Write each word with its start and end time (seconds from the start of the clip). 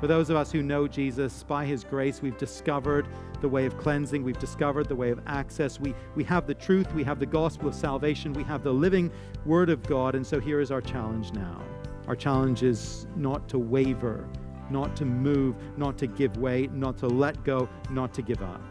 For 0.00 0.06
those 0.06 0.30
of 0.30 0.36
us 0.36 0.52
who 0.52 0.62
know 0.62 0.86
Jesus, 0.86 1.42
by 1.42 1.64
his 1.64 1.82
grace, 1.82 2.22
we've 2.22 2.38
discovered 2.38 3.08
the 3.40 3.48
way 3.48 3.66
of 3.66 3.76
cleansing, 3.78 4.22
we've 4.22 4.38
discovered 4.38 4.88
the 4.88 4.94
way 4.94 5.10
of 5.10 5.20
access. 5.26 5.80
We, 5.80 5.92
we 6.14 6.22
have 6.22 6.46
the 6.46 6.54
truth, 6.54 6.94
we 6.94 7.02
have 7.02 7.18
the 7.18 7.26
gospel 7.26 7.68
of 7.68 7.74
salvation, 7.74 8.32
we 8.32 8.44
have 8.44 8.62
the 8.62 8.72
living 8.72 9.10
word 9.44 9.70
of 9.70 9.82
God. 9.82 10.14
And 10.14 10.24
so 10.24 10.38
here 10.38 10.60
is 10.60 10.70
our 10.70 10.80
challenge 10.80 11.32
now. 11.32 11.60
Our 12.06 12.14
challenge 12.14 12.62
is 12.62 13.08
not 13.16 13.48
to 13.48 13.58
waver, 13.58 14.28
not 14.70 14.94
to 14.96 15.04
move, 15.04 15.56
not 15.76 15.98
to 15.98 16.06
give 16.06 16.36
way, 16.36 16.68
not 16.72 16.96
to 16.98 17.08
let 17.08 17.42
go, 17.42 17.68
not 17.90 18.14
to 18.14 18.22
give 18.22 18.40
up. 18.40 18.62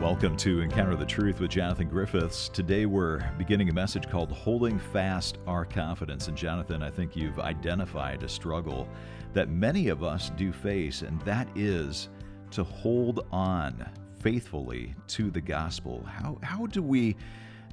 Welcome 0.00 0.36
to 0.38 0.60
Encounter 0.60 0.96
the 0.96 1.06
Truth 1.06 1.38
with 1.38 1.52
Jonathan 1.52 1.88
Griffiths. 1.88 2.48
Today 2.48 2.84
we're 2.84 3.20
beginning 3.38 3.68
a 3.68 3.72
message 3.72 4.10
called 4.10 4.32
Holding 4.32 4.80
Fast 4.80 5.38
Our 5.46 5.64
Confidence. 5.64 6.26
And 6.26 6.36
Jonathan, 6.36 6.82
I 6.82 6.90
think 6.90 7.14
you've 7.14 7.38
identified 7.38 8.24
a 8.24 8.28
struggle 8.28 8.88
that 9.34 9.48
many 9.50 9.88
of 9.88 10.02
us 10.02 10.30
do 10.30 10.52
face, 10.52 11.02
and 11.02 11.20
that 11.22 11.48
is 11.54 12.08
to 12.52 12.64
hold 12.64 13.26
on 13.30 13.88
faithfully 14.20 14.94
to 15.08 15.30
the 15.30 15.40
gospel. 15.40 16.02
How, 16.04 16.38
how 16.42 16.66
do 16.66 16.82
we 16.82 17.16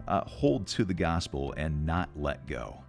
uh, 0.07 0.25
hold 0.25 0.67
to 0.67 0.83
the 0.83 0.93
gospel 0.93 1.53
and 1.55 1.85
not 1.85 2.09
let 2.15 2.45
go? 2.47 2.83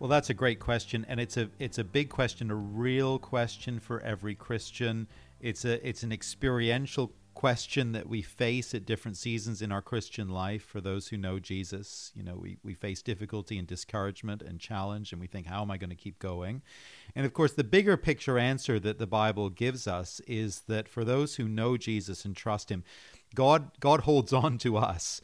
Well, 0.00 0.08
that's 0.08 0.30
a 0.30 0.34
great 0.34 0.58
question, 0.58 1.06
and 1.08 1.20
it's 1.20 1.36
a 1.36 1.48
it's 1.58 1.78
a 1.78 1.84
big 1.84 2.10
question, 2.10 2.50
a 2.50 2.54
real 2.54 3.18
question 3.18 3.78
for 3.78 4.00
every 4.00 4.34
Christian. 4.34 5.06
It's 5.40 5.64
a 5.64 5.86
it's 5.86 6.02
an 6.02 6.12
experiential 6.12 7.12
question 7.34 7.92
that 7.92 8.08
we 8.08 8.22
face 8.22 8.74
at 8.74 8.86
different 8.86 9.16
seasons 9.16 9.60
in 9.60 9.72
our 9.72 9.82
Christian 9.82 10.28
life 10.28 10.64
for 10.64 10.80
those 10.80 11.08
who 11.08 11.16
know 11.16 11.38
Jesus. 11.38 12.12
You 12.14 12.22
know, 12.22 12.36
we, 12.36 12.56
we 12.62 12.74
face 12.74 13.02
difficulty 13.02 13.58
and 13.58 13.66
discouragement 13.66 14.42
and 14.42 14.58
challenge, 14.58 15.12
and 15.12 15.20
we 15.20 15.26
think, 15.26 15.46
how 15.46 15.62
am 15.62 15.70
I 15.70 15.76
going 15.76 15.90
to 15.90 15.96
keep 15.96 16.18
going? 16.18 16.62
And 17.14 17.26
of 17.26 17.32
course, 17.32 17.52
the 17.52 17.64
bigger 17.64 17.96
picture 17.96 18.38
answer 18.38 18.80
that 18.80 18.98
the 18.98 19.06
Bible 19.06 19.50
gives 19.50 19.86
us 19.86 20.20
is 20.26 20.62
that 20.68 20.88
for 20.88 21.04
those 21.04 21.36
who 21.36 21.48
know 21.48 21.76
Jesus 21.76 22.24
and 22.24 22.36
trust 22.36 22.70
Him, 22.70 22.84
God, 23.34 23.72
God 23.80 24.00
holds 24.00 24.32
on 24.32 24.58
to 24.58 24.76
us. 24.76 25.20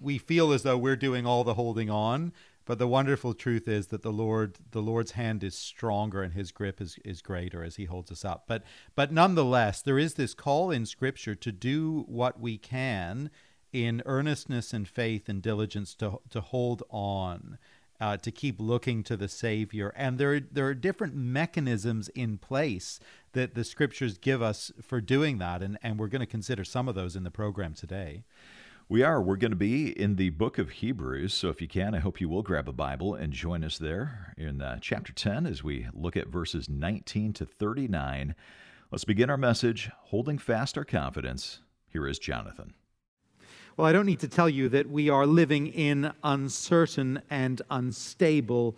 We 0.00 0.18
feel 0.18 0.52
as 0.52 0.62
though 0.62 0.76
we're 0.76 0.96
doing 0.96 1.26
all 1.26 1.44
the 1.44 1.54
holding 1.54 1.88
on, 1.88 2.32
but 2.66 2.78
the 2.78 2.88
wonderful 2.88 3.34
truth 3.34 3.68
is 3.68 3.88
that 3.88 4.02
the 4.02 4.12
Lord, 4.12 4.58
the 4.70 4.82
Lord's 4.82 5.12
hand 5.12 5.44
is 5.44 5.56
stronger 5.56 6.22
and 6.22 6.32
his 6.32 6.50
grip 6.50 6.80
is, 6.80 6.98
is 7.04 7.20
greater 7.20 7.62
as 7.62 7.76
he 7.76 7.84
holds 7.84 8.10
us 8.10 8.24
up. 8.24 8.44
But 8.46 8.62
but 8.94 9.12
nonetheless, 9.12 9.82
there 9.82 9.98
is 9.98 10.14
this 10.14 10.34
call 10.34 10.70
in 10.70 10.86
scripture 10.86 11.34
to 11.34 11.52
do 11.52 12.04
what 12.08 12.40
we 12.40 12.56
can 12.58 13.30
in 13.72 14.02
earnestness 14.06 14.72
and 14.72 14.88
faith 14.88 15.28
and 15.28 15.42
diligence 15.42 15.94
to 15.96 16.20
to 16.30 16.40
hold 16.40 16.82
on. 16.90 17.58
Uh, 18.00 18.16
to 18.16 18.32
keep 18.32 18.56
looking 18.58 19.04
to 19.04 19.16
the 19.16 19.28
Savior, 19.28 19.92
and 19.94 20.18
there 20.18 20.40
there 20.40 20.66
are 20.66 20.74
different 20.74 21.14
mechanisms 21.14 22.08
in 22.08 22.36
place 22.36 22.98
that 23.34 23.54
the 23.54 23.62
Scriptures 23.62 24.18
give 24.18 24.42
us 24.42 24.72
for 24.82 25.00
doing 25.00 25.38
that, 25.38 25.62
and 25.62 25.78
and 25.80 25.96
we're 25.96 26.08
going 26.08 26.20
to 26.20 26.26
consider 26.26 26.64
some 26.64 26.88
of 26.88 26.96
those 26.96 27.14
in 27.14 27.22
the 27.22 27.30
program 27.30 27.72
today. 27.72 28.24
We 28.86 29.02
are. 29.02 29.22
We're 29.22 29.36
going 29.36 29.50
to 29.50 29.56
be 29.56 29.98
in 29.98 30.16
the 30.16 30.28
book 30.28 30.58
of 30.58 30.68
Hebrews. 30.68 31.32
So 31.32 31.48
if 31.48 31.62
you 31.62 31.66
can, 31.66 31.94
I 31.94 32.00
hope 32.00 32.20
you 32.20 32.28
will 32.28 32.42
grab 32.42 32.68
a 32.68 32.72
Bible 32.72 33.14
and 33.14 33.32
join 33.32 33.64
us 33.64 33.78
there 33.78 34.34
in 34.36 34.60
uh, 34.60 34.78
chapter 34.78 35.10
10 35.10 35.46
as 35.46 35.64
we 35.64 35.86
look 35.94 36.18
at 36.18 36.28
verses 36.28 36.68
19 36.68 37.32
to 37.32 37.46
39. 37.46 38.34
Let's 38.90 39.04
begin 39.04 39.30
our 39.30 39.38
message, 39.38 39.90
Holding 40.02 40.36
Fast 40.36 40.76
Our 40.76 40.84
Confidence. 40.84 41.60
Here 41.88 42.06
is 42.06 42.18
Jonathan. 42.18 42.74
Well, 43.78 43.86
I 43.86 43.92
don't 43.92 44.04
need 44.04 44.20
to 44.20 44.28
tell 44.28 44.50
you 44.50 44.68
that 44.68 44.90
we 44.90 45.08
are 45.08 45.26
living 45.26 45.68
in 45.68 46.12
uncertain 46.22 47.22
and 47.30 47.62
unstable 47.70 48.76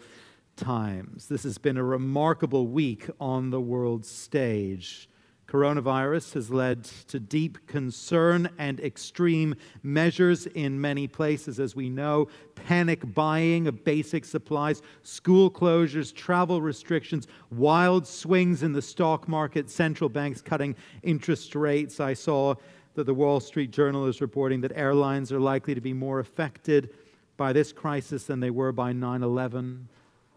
times. 0.55 1.27
This 1.27 1.43
has 1.43 1.59
been 1.59 1.77
a 1.77 1.85
remarkable 1.85 2.69
week 2.69 3.11
on 3.19 3.51
the 3.51 3.61
world 3.61 4.07
stage. 4.07 5.09
Coronavirus 5.49 6.35
has 6.35 6.51
led 6.51 6.85
to 7.07 7.21
deep 7.21 7.67
concern 7.69 8.49
and 8.59 8.81
extreme 8.81 9.55
measures 9.83 10.47
in 10.47 10.81
many 10.81 11.07
places, 11.07 11.61
as 11.61 11.77
we 11.77 11.89
know 11.89 12.27
panic 12.57 13.15
buying 13.15 13.69
of 13.69 13.85
basic 13.85 14.25
supplies, 14.25 14.83
school 15.05 15.49
closures, 15.49 16.13
travel 16.13 16.61
restrictions, 16.61 17.29
wild 17.53 18.07
swings 18.09 18.65
in 18.65 18.73
the 18.73 18.83
stock 18.83 19.29
market, 19.29 19.71
central 19.71 20.11
banks 20.11 20.43
cutting 20.43 20.75
interest 21.05 21.55
rates. 21.55 22.01
I 22.01 22.15
saw 22.15 22.57
that 22.95 23.05
the 23.05 23.15
Wall 23.15 23.39
Street 23.39 23.71
Journal 23.71 24.07
is 24.07 24.21
reporting 24.21 24.63
that 24.63 24.73
airlines 24.75 25.31
are 25.31 25.41
likely 25.41 25.75
to 25.77 25.81
be 25.81 25.93
more 25.93 26.19
affected 26.19 26.91
by 27.37 27.53
this 27.53 27.73
crisis 27.73 28.25
than 28.25 28.41
they 28.41 28.51
were 28.51 28.73
by 28.73 28.93
9 28.93 29.23
11. 29.23 29.89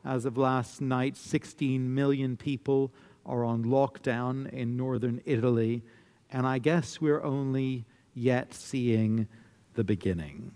As 0.05 0.25
of 0.25 0.37
last 0.37 0.81
night, 0.81 1.17
16 1.17 1.93
million 1.93 2.37
people 2.37 2.91
are 3.25 3.43
on 3.43 3.65
lockdown 3.65 4.51
in 4.51 4.77
northern 4.77 5.21
Italy, 5.25 5.83
and 6.31 6.45
I 6.45 6.59
guess 6.59 7.01
we're 7.01 7.23
only 7.23 7.85
yet 8.13 8.53
seeing 8.53 9.27
the 9.73 9.83
beginning. 9.83 10.51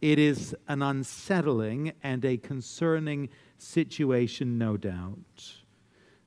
It 0.00 0.18
is 0.18 0.54
an 0.68 0.82
unsettling 0.82 1.92
and 2.02 2.24
a 2.24 2.36
concerning 2.36 3.30
situation, 3.58 4.58
no 4.58 4.76
doubt. 4.76 5.54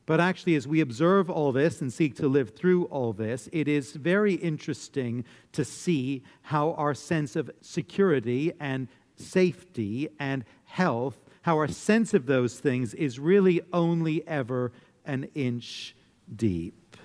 But 0.07 0.21
actually, 0.21 0.55
as 0.55 0.67
we 0.67 0.79
observe 0.79 1.29
all 1.29 1.51
this 1.51 1.81
and 1.81 1.91
seek 1.91 2.15
to 2.15 2.29
live 2.29 2.51
through 2.51 2.85
all 2.85 3.11
this, 3.11 3.49
it 3.51 3.67
is 3.67 3.91
very 3.91 4.35
interesting 4.35 5.25
to 5.51 5.65
see 5.65 6.23
how 6.43 6.71
our 6.73 6.93
sense 6.93 7.35
of 7.35 7.51
security 7.61 8.53
and 8.59 8.87
safety 9.17 10.07
and 10.17 10.45
health, 10.63 11.19
how 11.41 11.57
our 11.57 11.67
sense 11.67 12.13
of 12.13 12.25
those 12.25 12.59
things 12.59 12.93
is 12.93 13.19
really 13.19 13.61
only 13.73 14.25
ever 14.27 14.71
an 15.07 15.29
inch 15.33 15.95
deep. 16.35 16.95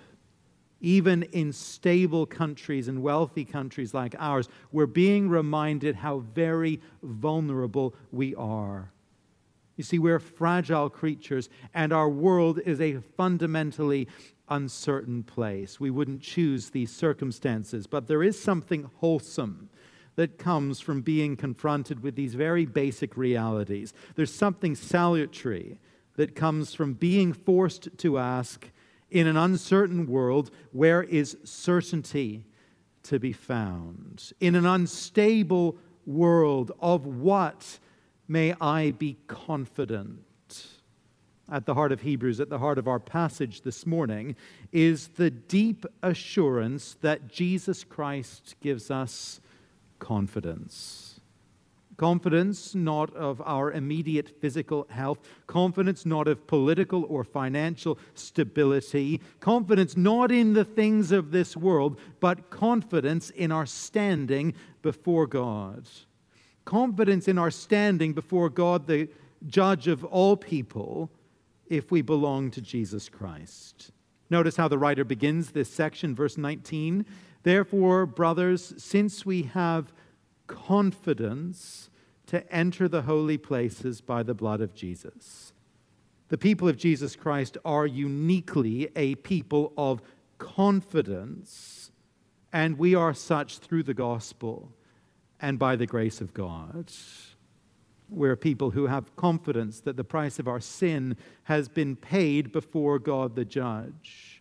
Even 0.80 1.22
in 1.22 1.52
stable 1.52 2.26
countries 2.26 2.88
and 2.88 3.02
wealthy 3.02 3.44
countries 3.44 3.94
like 3.94 4.14
ours, 4.18 4.48
we're 4.72 4.86
being 4.86 5.28
reminded 5.28 5.94
how 5.94 6.18
very 6.18 6.80
vulnerable 7.02 7.94
we 8.10 8.34
are. 8.34 8.90
You 9.76 9.84
see, 9.84 9.98
we're 9.98 10.18
fragile 10.18 10.90
creatures, 10.90 11.48
and 11.72 11.92
our 11.92 12.10
world 12.10 12.58
is 12.66 12.80
a 12.80 13.00
fundamentally 13.16 14.08
uncertain 14.48 15.22
place. 15.22 15.80
We 15.80 15.90
wouldn't 15.90 16.20
choose 16.20 16.70
these 16.70 16.90
circumstances, 16.90 17.86
but 17.86 18.06
there 18.06 18.22
is 18.22 18.38
something 18.40 18.90
wholesome 18.96 19.70
that 20.16 20.36
comes 20.36 20.80
from 20.80 21.00
being 21.00 21.36
confronted 21.36 22.02
with 22.02 22.16
these 22.16 22.34
very 22.34 22.66
basic 22.66 23.16
realities. 23.16 23.94
There's 24.14 24.34
something 24.34 24.74
salutary 24.74 25.78
that 26.16 26.34
comes 26.34 26.74
from 26.74 26.94
being 26.94 27.32
forced 27.32 27.88
to 27.98 28.18
ask 28.18 28.70
in 29.10 29.26
an 29.26 29.36
uncertain 29.36 30.06
world, 30.06 30.50
where 30.72 31.02
is 31.02 31.36
certainty 31.44 32.46
to 33.04 33.18
be 33.18 33.32
found? 33.32 34.32
In 34.40 34.54
an 34.54 34.66
unstable 34.66 35.76
world, 36.06 36.72
of 36.80 37.06
what 37.06 37.78
may 38.28 38.54
I 38.60 38.92
be 38.92 39.18
confident? 39.26 40.20
At 41.50 41.66
the 41.66 41.74
heart 41.74 41.92
of 41.92 42.00
Hebrews, 42.00 42.40
at 42.40 42.48
the 42.48 42.58
heart 42.58 42.78
of 42.78 42.88
our 42.88 43.00
passage 43.00 43.60
this 43.60 43.84
morning, 43.84 44.36
is 44.72 45.08
the 45.08 45.30
deep 45.30 45.84
assurance 46.02 46.96
that 47.02 47.28
Jesus 47.28 47.84
Christ 47.84 48.54
gives 48.60 48.90
us 48.90 49.40
confidence. 49.98 51.11
Confidence 51.96 52.74
not 52.74 53.14
of 53.14 53.42
our 53.44 53.70
immediate 53.70 54.40
physical 54.40 54.86
health, 54.90 55.18
confidence 55.46 56.06
not 56.06 56.26
of 56.26 56.46
political 56.46 57.04
or 57.04 57.22
financial 57.22 57.98
stability, 58.14 59.20
confidence 59.40 59.96
not 59.96 60.32
in 60.32 60.54
the 60.54 60.64
things 60.64 61.12
of 61.12 61.30
this 61.30 61.56
world, 61.56 62.00
but 62.18 62.50
confidence 62.50 63.30
in 63.30 63.52
our 63.52 63.66
standing 63.66 64.54
before 64.80 65.26
God. 65.26 65.86
Confidence 66.64 67.28
in 67.28 67.38
our 67.38 67.50
standing 67.50 68.12
before 68.12 68.48
God, 68.48 68.86
the 68.86 69.08
judge 69.46 69.86
of 69.86 70.04
all 70.04 70.36
people, 70.36 71.10
if 71.66 71.90
we 71.90 72.02
belong 72.02 72.50
to 72.50 72.60
Jesus 72.60 73.08
Christ. 73.08 73.92
Notice 74.30 74.56
how 74.56 74.68
the 74.68 74.78
writer 74.78 75.04
begins 75.04 75.50
this 75.50 75.68
section, 75.70 76.14
verse 76.14 76.38
19. 76.38 77.04
Therefore, 77.42 78.06
brothers, 78.06 78.72
since 78.78 79.26
we 79.26 79.42
have 79.42 79.92
confidence 80.52 81.88
to 82.26 82.50
enter 82.52 82.88
the 82.88 83.02
holy 83.02 83.38
places 83.38 84.00
by 84.00 84.22
the 84.22 84.34
blood 84.34 84.60
of 84.60 84.74
Jesus. 84.74 85.52
The 86.28 86.38
people 86.38 86.68
of 86.68 86.76
Jesus 86.76 87.16
Christ 87.16 87.58
are 87.64 87.86
uniquely 87.86 88.90
a 88.94 89.16
people 89.16 89.72
of 89.76 90.00
confidence, 90.38 91.90
and 92.52 92.78
we 92.78 92.94
are 92.94 93.12
such 93.12 93.58
through 93.58 93.82
the 93.82 93.94
gospel 93.94 94.72
and 95.40 95.58
by 95.58 95.76
the 95.76 95.86
grace 95.86 96.20
of 96.20 96.32
God. 96.32 96.90
We're 98.08 98.36
people 98.36 98.70
who 98.70 98.86
have 98.86 99.16
confidence 99.16 99.80
that 99.80 99.96
the 99.96 100.04
price 100.04 100.38
of 100.38 100.48
our 100.48 100.60
sin 100.60 101.16
has 101.44 101.68
been 101.68 101.96
paid 101.96 102.52
before 102.52 102.98
God 102.98 103.36
the 103.36 103.44
judge. 103.44 104.31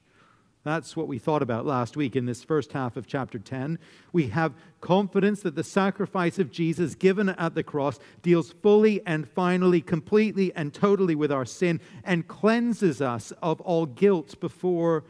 That's 0.63 0.95
what 0.95 1.07
we 1.07 1.17
thought 1.17 1.41
about 1.41 1.65
last 1.65 1.97
week 1.97 2.15
in 2.15 2.27
this 2.27 2.43
first 2.43 2.73
half 2.73 2.95
of 2.95 3.07
chapter 3.07 3.39
10. 3.39 3.79
We 4.13 4.27
have 4.27 4.53
confidence 4.79 5.41
that 5.41 5.55
the 5.55 5.63
sacrifice 5.63 6.37
of 6.37 6.51
Jesus 6.51 6.93
given 6.93 7.29
at 7.29 7.55
the 7.55 7.63
cross 7.63 7.99
deals 8.21 8.51
fully 8.51 9.01
and 9.07 9.27
finally, 9.27 9.81
completely 9.81 10.53
and 10.53 10.71
totally 10.71 11.15
with 11.15 11.31
our 11.31 11.45
sin 11.45 11.81
and 12.03 12.27
cleanses 12.27 13.01
us 13.01 13.31
of 13.41 13.59
all 13.61 13.87
guilt 13.87 14.39
before 14.39 15.03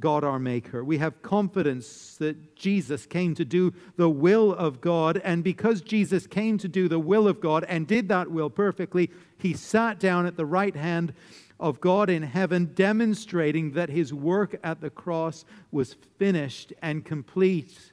God 0.00 0.24
our 0.24 0.38
Maker. 0.38 0.82
We 0.84 0.98
have 0.98 1.22
confidence 1.22 2.16
that 2.16 2.56
Jesus 2.56 3.06
came 3.06 3.34
to 3.36 3.44
do 3.44 3.72
the 3.96 4.08
will 4.08 4.52
of 4.52 4.80
God. 4.80 5.20
And 5.22 5.44
because 5.44 5.82
Jesus 5.82 6.26
came 6.26 6.58
to 6.58 6.68
do 6.68 6.88
the 6.88 6.98
will 6.98 7.28
of 7.28 7.40
God 7.40 7.64
and 7.68 7.86
did 7.86 8.08
that 8.08 8.30
will 8.30 8.50
perfectly, 8.50 9.10
he 9.38 9.54
sat 9.54 10.00
down 10.00 10.26
at 10.26 10.36
the 10.36 10.46
right 10.46 10.74
hand 10.74 11.12
of 11.60 11.80
God 11.80 12.10
in 12.10 12.22
heaven, 12.22 12.72
demonstrating 12.74 13.72
that 13.72 13.90
his 13.90 14.12
work 14.12 14.58
at 14.64 14.80
the 14.80 14.90
cross 14.90 15.44
was 15.70 15.94
finished 16.18 16.72
and 16.82 17.04
complete. 17.04 17.92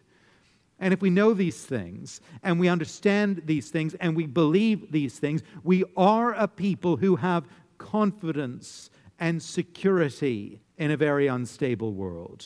And 0.80 0.94
if 0.94 1.02
we 1.02 1.10
know 1.10 1.34
these 1.34 1.66
things 1.66 2.22
and 2.44 2.60
we 2.60 2.70
understand 2.70 3.44
these 3.46 3.70
things 3.70 3.94
and 3.96 4.16
we 4.16 4.26
believe 4.26 4.92
these 4.92 5.20
things, 5.20 5.44
we 5.64 5.84
are 5.96 6.34
a 6.34 6.48
people 6.48 6.98
who 6.98 7.18
have 7.18 7.46
confidence 7.78 8.90
and 9.20 9.42
security 9.42 10.62
in 10.78 10.92
a 10.92 10.98
very 10.98 11.28
unstable 11.28 11.94
world. 11.94 12.46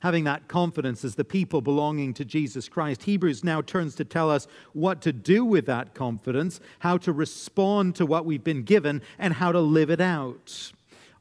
Having 0.00 0.24
that 0.24 0.46
confidence 0.46 1.04
as 1.04 1.14
the 1.14 1.24
people 1.24 1.60
belonging 1.62 2.12
to 2.14 2.24
Jesus 2.24 2.68
Christ, 2.68 3.04
Hebrews 3.04 3.42
now 3.42 3.62
turns 3.62 3.94
to 3.94 4.04
tell 4.04 4.30
us 4.30 4.46
what 4.74 5.00
to 5.02 5.12
do 5.12 5.44
with 5.44 5.64
that 5.66 5.94
confidence, 5.94 6.60
how 6.80 6.98
to 6.98 7.12
respond 7.12 7.94
to 7.96 8.04
what 8.04 8.26
we've 8.26 8.44
been 8.44 8.62
given, 8.62 9.00
and 9.18 9.34
how 9.34 9.52
to 9.52 9.60
live 9.60 9.90
it 9.90 10.00
out. 10.00 10.72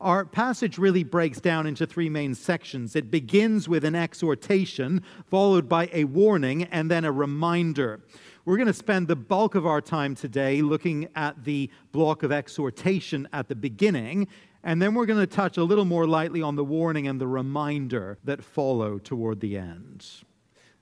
Our 0.01 0.25
passage 0.25 0.77
really 0.77 1.05
breaks 1.05 1.39
down 1.39 1.65
into 1.65 1.87
three 1.87 2.09
main 2.09 2.35
sections. 2.35 2.97
It 2.97 3.09
begins 3.09 3.69
with 3.69 3.85
an 3.85 3.95
exhortation, 3.95 5.01
followed 5.29 5.69
by 5.69 5.89
a 5.93 6.03
warning, 6.03 6.63
and 6.65 6.91
then 6.91 7.05
a 7.05 7.11
reminder. 7.13 8.01
We're 8.43 8.57
going 8.57 8.67
to 8.67 8.73
spend 8.73 9.07
the 9.07 9.15
bulk 9.15 9.55
of 9.55 9.65
our 9.65 9.81
time 9.81 10.13
today 10.13 10.61
looking 10.61 11.07
at 11.15 11.45
the 11.45 11.71
block 11.93 12.23
of 12.23 12.31
exhortation 12.31 13.27
at 13.31 13.47
the 13.47 13.55
beginning, 13.55 14.27
and 14.65 14.81
then 14.81 14.95
we're 14.95 15.05
going 15.05 15.19
to 15.19 15.27
touch 15.27 15.57
a 15.57 15.63
little 15.63 15.85
more 15.85 16.07
lightly 16.07 16.41
on 16.41 16.55
the 16.55 16.65
warning 16.65 17.07
and 17.07 17.21
the 17.21 17.27
reminder 17.27 18.17
that 18.23 18.43
follow 18.43 18.97
toward 18.97 19.39
the 19.39 19.57
end. 19.57 20.05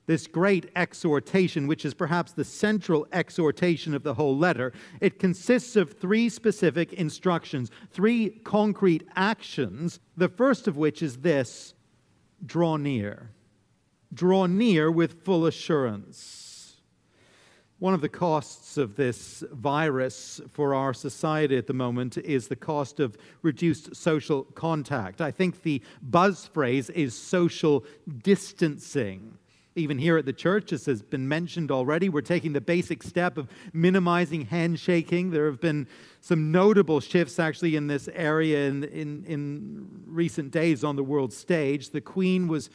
This 0.06 0.26
great 0.26 0.70
exhortation, 0.74 1.66
which 1.66 1.84
is 1.84 1.92
perhaps 1.92 2.32
the 2.32 2.44
central 2.44 3.06
exhortation 3.12 3.94
of 3.94 4.02
the 4.02 4.14
whole 4.14 4.36
letter, 4.36 4.72
it 5.00 5.18
consists 5.18 5.76
of 5.76 5.92
three 5.92 6.30
specific 6.30 6.94
instructions, 6.94 7.70
three 7.90 8.30
concrete 8.30 9.06
actions, 9.16 10.00
the 10.16 10.28
first 10.28 10.66
of 10.66 10.78
which 10.78 11.02
is 11.02 11.18
this 11.18 11.74
draw 12.44 12.76
near. 12.76 13.30
Draw 14.12 14.46
near 14.46 14.90
with 14.90 15.24
full 15.24 15.46
assurance. 15.46 16.53
One 17.84 17.92
of 17.92 18.00
the 18.00 18.08
costs 18.08 18.78
of 18.78 18.96
this 18.96 19.44
virus 19.52 20.40
for 20.50 20.74
our 20.74 20.94
society 20.94 21.58
at 21.58 21.66
the 21.66 21.74
moment 21.74 22.16
is 22.16 22.48
the 22.48 22.56
cost 22.56 22.98
of 22.98 23.18
reduced 23.42 23.94
social 23.94 24.44
contact. 24.44 25.20
I 25.20 25.30
think 25.30 25.62
the 25.62 25.82
buzz 26.00 26.46
phrase 26.46 26.88
is 26.88 27.14
social 27.14 27.84
distancing. 28.22 29.36
Even 29.74 29.98
here 29.98 30.16
at 30.16 30.24
the 30.24 30.32
church, 30.32 30.72
as 30.72 30.86
has 30.86 31.02
been 31.02 31.28
mentioned 31.28 31.70
already, 31.70 32.08
we're 32.08 32.22
taking 32.22 32.54
the 32.54 32.60
basic 32.62 33.02
step 33.02 33.36
of 33.36 33.50
minimizing 33.74 34.46
handshaking. 34.46 35.30
There 35.30 35.44
have 35.44 35.60
been 35.60 35.86
some 36.22 36.50
notable 36.50 37.00
shifts 37.00 37.38
actually 37.38 37.76
in 37.76 37.88
this 37.88 38.08
area 38.14 38.66
in, 38.66 38.84
in, 38.84 39.24
in 39.26 40.04
recent 40.06 40.52
days 40.52 40.84
on 40.84 40.96
the 40.96 41.04
world 41.04 41.34
stage. 41.34 41.90
The 41.90 42.00
Queen 42.00 42.48
was 42.48 42.70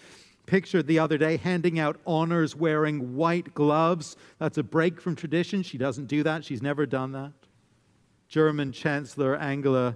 pictured 0.50 0.88
the 0.88 0.98
other 0.98 1.18
day 1.18 1.38
handing 1.38 1.78
out 1.78 2.00
honors 2.08 2.56
wearing 2.56 3.16
white 3.16 3.54
gloves. 3.54 4.18
That's 4.40 4.58
a 4.58 4.64
break 4.64 5.00
from 5.00 5.16
tradition. 5.16 5.62
She 5.62 5.78
doesn't 5.78 6.08
do 6.08 6.24
that, 6.24 6.44
she's 6.44 6.64
never 6.64 6.88
done 6.88 7.12
that. 7.12 7.34
German 8.28 8.72
Chancellor 8.72 9.36
Angela 9.36 9.96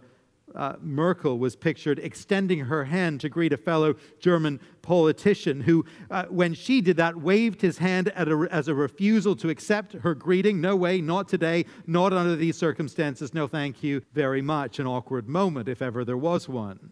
uh, 0.53 0.73
Merkel 0.79 1.39
was 1.39 1.55
pictured 1.55 1.97
extending 1.97 2.59
her 2.59 2.83
hand 2.83 3.19
to 3.21 3.29
greet 3.29 3.51
a 3.51 3.57
fellow 3.57 3.95
German 4.19 4.59
politician 4.83 5.61
who, 5.61 5.85
uh, 6.11 6.25
when 6.25 6.53
she 6.53 6.81
did 6.81 6.97
that, 6.97 7.15
waved 7.15 7.61
his 7.61 7.79
hand 7.79 8.09
a, 8.09 8.47
as 8.51 8.67
a 8.67 8.75
refusal 8.75 9.35
to 9.37 9.49
accept 9.49 9.93
her 9.93 10.13
greeting. 10.13 10.61
No 10.61 10.75
way, 10.75 11.01
not 11.01 11.27
today, 11.27 11.65
not 11.87 12.13
under 12.13 12.35
these 12.35 12.57
circumstances. 12.57 13.33
No, 13.33 13.47
thank 13.47 13.81
you 13.81 14.03
very 14.13 14.41
much. 14.43 14.77
An 14.77 14.85
awkward 14.85 15.27
moment, 15.27 15.67
if 15.67 15.81
ever 15.81 16.05
there 16.05 16.17
was 16.17 16.47
one. 16.47 16.91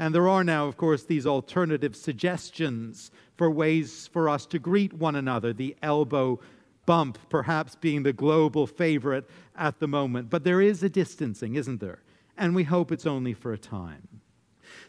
And 0.00 0.14
there 0.14 0.30
are 0.30 0.42
now, 0.42 0.66
of 0.66 0.78
course, 0.78 1.02
these 1.02 1.26
alternative 1.26 1.94
suggestions 1.94 3.10
for 3.36 3.50
ways 3.50 4.06
for 4.06 4.30
us 4.30 4.46
to 4.46 4.58
greet 4.58 4.94
one 4.94 5.14
another, 5.14 5.52
the 5.52 5.76
elbow 5.82 6.40
bump 6.86 7.18
perhaps 7.28 7.76
being 7.76 8.02
the 8.02 8.14
global 8.14 8.66
favorite 8.66 9.28
at 9.54 9.78
the 9.78 9.86
moment. 9.86 10.30
But 10.30 10.42
there 10.42 10.62
is 10.62 10.82
a 10.82 10.88
distancing, 10.88 11.54
isn't 11.54 11.80
there? 11.80 11.98
And 12.38 12.54
we 12.54 12.64
hope 12.64 12.90
it's 12.90 13.04
only 13.04 13.34
for 13.34 13.52
a 13.52 13.58
time. 13.58 14.22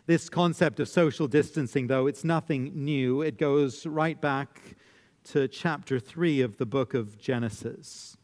This 0.06 0.30
concept 0.30 0.80
of 0.80 0.88
social 0.88 1.28
distancing, 1.28 1.88
though, 1.88 2.08
it's 2.08 2.24
nothing 2.24 2.72
new. 2.74 3.22
It 3.22 3.38
goes 3.38 3.86
right 3.86 4.20
back 4.20 4.62
to 5.26 5.50
chapter 5.50 6.00
3 6.00 6.40
of 6.40 6.56
the 6.56 6.66
book 6.66 6.94
of 6.94 7.18
Genesis. 7.18 8.16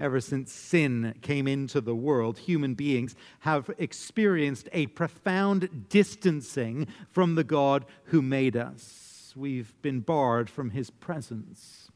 Ever 0.00 0.20
since 0.20 0.52
sin 0.52 1.14
came 1.22 1.48
into 1.48 1.80
the 1.80 1.94
world, 1.94 2.38
human 2.38 2.74
beings 2.74 3.16
have 3.40 3.68
experienced 3.78 4.68
a 4.72 4.86
profound 4.86 5.88
distancing 5.88 6.86
from 7.10 7.34
the 7.34 7.44
God 7.44 7.84
who 8.04 8.22
made 8.22 8.56
us. 8.56 9.32
We've 9.36 9.74
been 9.82 10.00
barred 10.00 10.48
from 10.48 10.70
his 10.70 10.90
presence. 10.90 11.90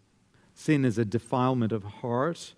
Sin 0.54 0.84
is 0.84 0.98
a 0.98 1.04
defilement 1.04 1.72
of 1.72 1.84
heart, 1.84 2.54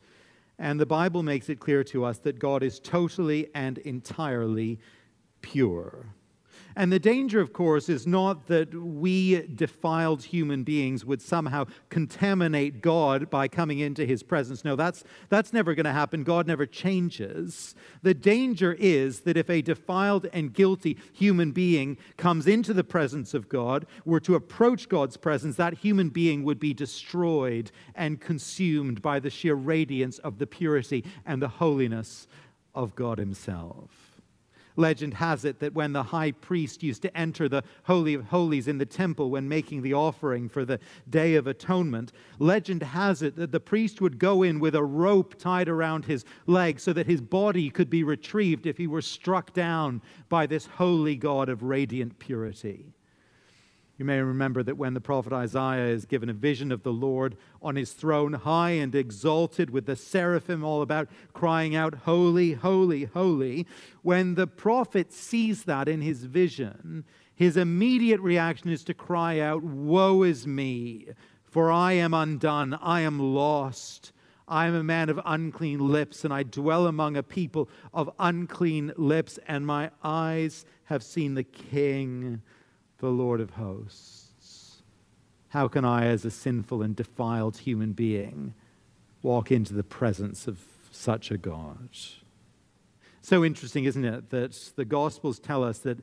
and 0.59 0.81
the 0.81 0.87
Bible 0.87 1.23
makes 1.23 1.49
it 1.49 1.61
clear 1.61 1.85
to 1.85 2.05
us 2.05 2.19
that 2.19 2.39
God 2.39 2.63
is 2.63 2.81
totally 2.81 3.49
and 3.55 3.79
entirely 3.79 4.79
pure. 5.43 6.15
And 6.77 6.93
the 6.93 6.99
danger, 6.99 7.41
of 7.41 7.53
course, 7.53 7.89
is 7.89 8.07
not 8.07 8.47
that 8.49 8.75
we 8.75 9.43
defiled 9.47 10.25
human 10.25 10.65
beings 10.65 11.05
would 11.05 11.23
somehow 11.23 11.67
contaminate 11.89 12.81
God 12.81 13.31
by 13.31 13.49
coming 13.49 13.79
into 13.79 14.05
his 14.05 14.23
presence. 14.23 14.65
No, 14.65 14.75
that's, 14.75 15.05
that's 15.29 15.53
never 15.53 15.75
going 15.75 15.85
to 15.85 15.93
happen. 15.93 16.25
God 16.25 16.47
never 16.47 16.67
changes. 16.67 17.75
The 18.03 18.15
danger 18.15 18.77
is 18.79 19.21
that 19.21 19.37
if 19.37 19.49
a 19.49 19.63
defiled 19.63 20.27
and 20.33 20.53
guilty 20.53 20.99
human 21.13 21.53
being 21.53 21.97
comes 22.17 22.47
into 22.47 22.73
the 22.73 22.85
presence 22.85 23.35
of 23.35 23.49
God, 23.49 23.87
were 24.05 24.21
to 24.21 24.35
approach 24.35 24.89
God's 24.89 25.17
presence, 25.17 25.57
that 25.57 25.75
human 25.75 26.09
being 26.09 26.43
would 26.45 26.59
be 26.59 26.75
destroyed 26.75 27.71
and 27.95 28.21
consumed 28.21 29.01
by 29.01 29.21
the 29.21 29.31
sheer 29.31 29.55
radiance 29.55 30.19
of 30.19 30.39
the 30.39 30.47
purity 30.47 31.05
and 31.25 31.41
the 31.41 31.49
holiness 31.49 32.27
of 32.75 32.95
God 32.97 33.19
Himself. 33.19 34.04
Legend 34.77 35.15
has 35.15 35.45
it 35.45 35.61
that 35.61 35.75
when 35.75 35.93
the 35.93 36.03
high 36.03 36.33
priest 36.33 36.83
used 36.83 37.03
to 37.03 37.17
enter 37.17 37.49
the 37.49 37.63
Holy 37.85 38.15
of 38.15 38.25
Holies 38.25 38.67
in 38.67 38.79
the 38.79 38.87
temple 38.87 39.31
when 39.31 39.49
making 39.49 39.83
the 39.83 39.95
offering 39.95 40.49
for 40.49 40.65
the 40.65 40.81
Day 41.09 41.37
of 41.37 41.47
Atonement, 41.47 42.13
legend 42.39 42.83
has 42.83 43.23
it 43.23 43.37
that 43.37 43.53
the 43.53 43.61
priest 43.61 44.01
would 44.01 44.19
go 44.19 44.43
in 44.43 44.59
with 44.59 44.75
a 44.75 44.83
rope 44.83 45.37
tied 45.39 45.69
around 45.69 46.05
his 46.05 46.25
leg 46.47 46.81
so 46.81 46.93
that 46.93 47.07
his 47.07 47.21
body 47.21 47.71
could 47.71 47.91
be 47.91 48.03
retrieved 48.03 48.67
if 48.67 48.77
he 48.77 48.87
were 48.87 49.03
struck 49.03 49.53
down 49.53 50.03
by 50.29 50.47
this 50.47 50.67
holy 50.67 51.17
God 51.17 51.49
of 51.49 51.63
radiant 51.63 52.19
purity. 52.19 52.94
You 53.97 54.05
may 54.05 54.21
remember 54.21 54.65
that 54.65 54.77
when 54.77 54.95
the 54.95 55.01
prophet 55.01 55.33
Isaiah 55.33 55.87
is 55.87 56.05
given 56.05 56.29
a 56.29 56.33
vision 56.33 56.73
of 56.73 56.83
the 56.83 56.93
Lord 56.93 57.37
on 57.63 57.77
his 57.77 57.93
throne, 57.93 58.33
high 58.33 58.71
and 58.71 58.93
exalted, 58.93 59.71
with 59.71 59.87
the 59.87 59.95
seraphim 59.95 60.65
all 60.65 60.83
about 60.83 61.09
crying 61.33 61.77
out, 61.77 61.95
Holy, 62.05 62.55
holy, 62.55 63.05
holy, 63.05 63.67
when 64.03 64.35
the 64.35 64.49
prophet 64.49 65.13
sees 65.13 65.65
that 65.65 65.89
in 65.89 66.01
his 66.01 66.25
vision, 66.25 67.05
his 67.37 67.57
immediate 67.57 68.21
reaction 68.21 68.71
is 68.71 68.83
to 68.85 68.95
cry 68.95 69.39
out, 69.39 69.63
Woe 69.63 70.25
is 70.25 70.45
me, 70.45 71.09
for 71.45 71.71
I 71.71 71.93
am 71.93 72.15
undone, 72.15 72.75
I 72.75 73.03
am 73.03 73.21
lost. 73.21 74.13
I 74.47 74.67
am 74.67 74.75
a 74.75 74.85
man 74.85 75.09
of 75.09 75.21
unclean 75.25 75.79
lips, 75.79 76.25
and 76.25 76.35
I 76.35 76.43
dwell 76.43 76.87
among 76.87 77.17
a 77.17 77.23
people 77.23 77.71
of 77.95 78.11
unclean 78.19 78.93
lips, 78.97 79.39
and 79.49 79.65
my 79.65 79.91
eyes 80.03 80.67
have 80.85 81.03
seen 81.03 81.35
the 81.35 81.45
King 81.45 82.43
the 83.05 83.11
Lord 83.11 83.43
of 83.43 83.51
hosts. 83.51 84.83
How 85.49 85.69
can 85.69 85.85
I, 85.85 86.07
as 86.07 86.25
a 86.25 86.31
sinful 86.31 86.81
and 86.81 86.97
defiled 86.97 87.59
human 87.59 87.93
being, 87.93 88.55
walk 89.23 89.53
into 89.53 89.75
the 89.75 89.83
presence 89.83 90.49
of 90.49 90.59
such 90.91 91.31
a 91.31 91.37
God? 91.37 91.91
So 93.21 93.45
interesting, 93.45 93.85
isn't 93.85 94.05
it, 94.07 94.31
that 94.31 94.73
the 94.77 94.87
Gospels 94.87 95.39
tell 95.39 95.63
us 95.63 95.81
that 95.81 95.99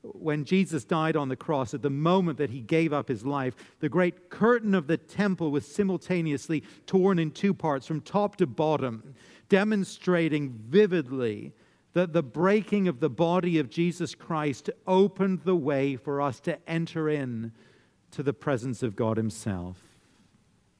when 0.00 0.46
Jesus 0.46 0.84
died 0.84 1.16
on 1.16 1.28
the 1.28 1.36
cross, 1.36 1.74
at 1.74 1.82
the 1.82 1.90
moment 1.90 2.38
that 2.38 2.48
he 2.48 2.60
gave 2.60 2.94
up 2.94 3.08
his 3.08 3.26
life, 3.26 3.54
the 3.80 3.90
great 3.90 4.30
curtain 4.30 4.74
of 4.74 4.86
the 4.86 4.96
temple 4.96 5.50
was 5.50 5.66
simultaneously 5.66 6.62
torn 6.86 7.18
in 7.18 7.30
two 7.30 7.52
parts 7.52 7.86
from 7.86 8.00
top 8.00 8.36
to 8.36 8.46
bottom, 8.46 9.14
demonstrating 9.50 10.48
vividly 10.50 11.52
that 11.94 12.12
the 12.12 12.22
breaking 12.22 12.88
of 12.88 13.00
the 13.00 13.10
body 13.10 13.58
of 13.58 13.70
Jesus 13.70 14.14
Christ 14.14 14.70
opened 14.86 15.40
the 15.40 15.56
way 15.56 15.96
for 15.96 16.20
us 16.20 16.40
to 16.40 16.58
enter 16.68 17.08
in 17.08 17.52
to 18.12 18.22
the 18.22 18.32
presence 18.32 18.82
of 18.82 18.96
God 18.96 19.16
Himself. 19.16 19.78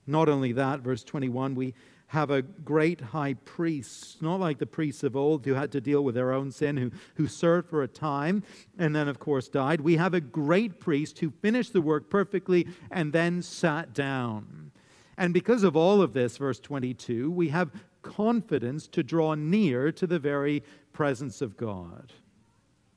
Not 0.06 0.28
only 0.28 0.52
that, 0.52 0.80
verse 0.80 1.04
21, 1.04 1.54
we 1.54 1.74
have 2.08 2.30
a 2.30 2.40
great 2.40 3.00
high 3.00 3.34
priest, 3.34 4.22
not 4.22 4.40
like 4.40 4.58
the 4.58 4.66
priests 4.66 5.02
of 5.02 5.14
old 5.14 5.44
who 5.44 5.52
had 5.52 5.70
to 5.72 5.80
deal 5.80 6.02
with 6.02 6.14
their 6.14 6.32
own 6.32 6.50
sin, 6.50 6.78
who, 6.78 6.90
who 7.16 7.26
served 7.26 7.68
for 7.68 7.82
a 7.82 7.88
time 7.88 8.42
and 8.78 8.96
then, 8.96 9.08
of 9.08 9.18
course, 9.18 9.48
died. 9.48 9.82
We 9.82 9.98
have 9.98 10.14
a 10.14 10.20
great 10.20 10.80
priest 10.80 11.18
who 11.18 11.30
finished 11.30 11.74
the 11.74 11.82
work 11.82 12.08
perfectly 12.08 12.66
and 12.90 13.12
then 13.12 13.42
sat 13.42 13.92
down. 13.92 14.70
And 15.18 15.34
because 15.34 15.64
of 15.64 15.76
all 15.76 16.00
of 16.00 16.14
this, 16.14 16.38
verse 16.38 16.60
22, 16.60 17.30
we 17.30 17.48
have 17.48 17.70
confidence 18.08 18.88
to 18.88 19.02
draw 19.02 19.34
near 19.34 19.92
to 19.92 20.06
the 20.06 20.18
very 20.18 20.62
presence 20.92 21.40
of 21.40 21.56
God. 21.56 22.12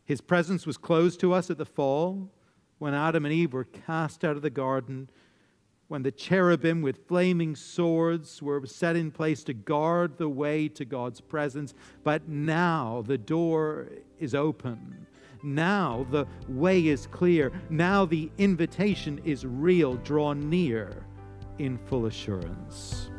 His 0.05 0.21
presence 0.21 0.65
was 0.65 0.77
closed 0.77 1.19
to 1.19 1.33
us 1.33 1.49
at 1.49 1.57
the 1.57 1.65
fall 1.65 2.29
when 2.79 2.93
Adam 2.93 3.25
and 3.25 3.33
Eve 3.33 3.53
were 3.53 3.65
cast 3.65 4.23
out 4.23 4.35
of 4.35 4.41
the 4.41 4.49
garden 4.49 5.09
when 5.91 6.03
the 6.03 6.11
cherubim 6.11 6.81
with 6.81 7.05
flaming 7.05 7.53
swords 7.53 8.41
were 8.41 8.65
set 8.65 8.95
in 8.95 9.11
place 9.11 9.43
to 9.43 9.53
guard 9.53 10.17
the 10.17 10.29
way 10.29 10.69
to 10.69 10.85
God's 10.85 11.19
presence. 11.19 11.73
But 12.05 12.29
now 12.29 13.03
the 13.05 13.17
door 13.17 13.89
is 14.17 14.33
open. 14.33 15.05
Now 15.43 16.07
the 16.09 16.27
way 16.47 16.87
is 16.87 17.07
clear. 17.07 17.51
Now 17.69 18.05
the 18.05 18.31
invitation 18.37 19.19
is 19.25 19.45
real. 19.45 19.95
Draw 19.95 20.31
near 20.35 21.03
in 21.57 21.77
full 21.77 22.05
assurance. 22.05 23.10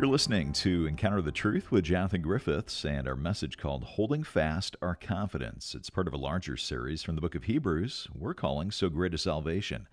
You're 0.00 0.08
listening 0.08 0.54
to 0.54 0.86
Encounter 0.86 1.20
the 1.20 1.30
Truth 1.30 1.70
with 1.70 1.84
Jonathan 1.84 2.22
Griffiths 2.22 2.86
and 2.86 3.06
our 3.06 3.14
message 3.14 3.58
called 3.58 3.84
Holding 3.84 4.22
Fast 4.22 4.74
Our 4.80 4.94
Confidence. 4.94 5.74
It's 5.74 5.90
part 5.90 6.08
of 6.08 6.14
a 6.14 6.16
larger 6.16 6.56
series 6.56 7.02
from 7.02 7.16
the 7.16 7.20
book 7.20 7.34
of 7.34 7.44
Hebrews 7.44 8.08
we're 8.14 8.32
calling 8.32 8.70
So 8.70 8.88
Great 8.88 9.12
a 9.12 9.18
Salvation. 9.18 9.86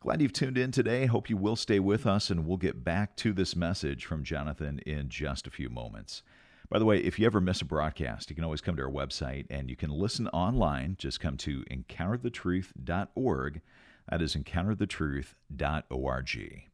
Glad 0.00 0.20
you've 0.20 0.34
tuned 0.34 0.58
in 0.58 0.70
today. 0.70 1.06
Hope 1.06 1.30
you 1.30 1.38
will 1.38 1.56
stay 1.56 1.80
with 1.80 2.06
us, 2.06 2.28
and 2.28 2.44
we'll 2.44 2.58
get 2.58 2.84
back 2.84 3.16
to 3.16 3.32
this 3.32 3.56
message 3.56 4.04
from 4.04 4.22
Jonathan 4.22 4.80
in 4.80 5.08
just 5.08 5.46
a 5.46 5.50
few 5.50 5.70
moments. 5.70 6.22
By 6.68 6.78
the 6.78 6.84
way, 6.84 6.98
if 6.98 7.18
you 7.18 7.24
ever 7.24 7.40
miss 7.40 7.62
a 7.62 7.64
broadcast, 7.64 8.28
you 8.28 8.36
can 8.36 8.44
always 8.44 8.60
come 8.60 8.76
to 8.76 8.82
our 8.82 8.90
website 8.90 9.46
and 9.48 9.70
you 9.70 9.76
can 9.76 9.88
listen 9.88 10.28
online. 10.28 10.96
Just 10.98 11.20
come 11.20 11.38
to 11.38 11.64
encounterthetruth.org. 11.70 13.62
That 14.10 14.20
is 14.20 14.36
encounterthetruth.org. 14.36 16.68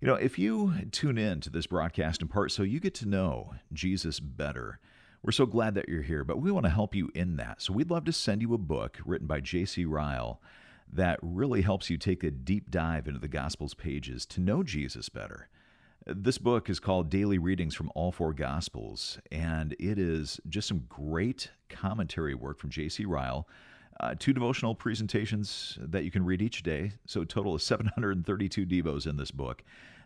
You 0.00 0.08
know, 0.08 0.14
if 0.14 0.38
you 0.38 0.74
tune 0.92 1.16
in 1.16 1.40
to 1.40 1.50
this 1.50 1.66
broadcast 1.66 2.20
in 2.20 2.28
part 2.28 2.52
so 2.52 2.62
you 2.62 2.80
get 2.80 2.94
to 2.96 3.08
know 3.08 3.54
Jesus 3.72 4.20
better, 4.20 4.78
we're 5.22 5.32
so 5.32 5.46
glad 5.46 5.74
that 5.74 5.88
you're 5.88 6.02
here, 6.02 6.22
but 6.22 6.38
we 6.38 6.52
want 6.52 6.64
to 6.64 6.70
help 6.70 6.94
you 6.94 7.10
in 7.14 7.36
that. 7.36 7.62
So 7.62 7.72
we'd 7.72 7.90
love 7.90 8.04
to 8.04 8.12
send 8.12 8.42
you 8.42 8.52
a 8.52 8.58
book 8.58 8.98
written 9.06 9.26
by 9.26 9.40
J.C. 9.40 9.86
Ryle 9.86 10.42
that 10.92 11.18
really 11.22 11.62
helps 11.62 11.88
you 11.88 11.96
take 11.96 12.22
a 12.22 12.30
deep 12.30 12.70
dive 12.70 13.08
into 13.08 13.18
the 13.18 13.26
Gospels 13.26 13.72
pages 13.72 14.26
to 14.26 14.40
know 14.42 14.62
Jesus 14.62 15.08
better. 15.08 15.48
This 16.06 16.36
book 16.36 16.68
is 16.68 16.78
called 16.78 17.08
Daily 17.08 17.38
Readings 17.38 17.74
from 17.74 17.90
All 17.94 18.12
Four 18.12 18.34
Gospels, 18.34 19.18
and 19.32 19.74
it 19.80 19.98
is 19.98 20.40
just 20.46 20.68
some 20.68 20.84
great 20.90 21.50
commentary 21.70 22.34
work 22.34 22.60
from 22.60 22.70
J.C. 22.70 23.06
Ryle 23.06 23.48
uh, 24.00 24.14
two 24.18 24.32
devotional 24.32 24.74
presentations 24.74 25.78
that 25.80 26.04
you 26.04 26.10
can 26.10 26.24
read 26.24 26.42
each 26.42 26.62
day. 26.62 26.92
So, 27.06 27.22
a 27.22 27.26
total 27.26 27.54
of 27.54 27.62
732 27.62 28.66
Devos 28.66 29.06
in 29.06 29.16
this 29.16 29.30
book 29.30 29.62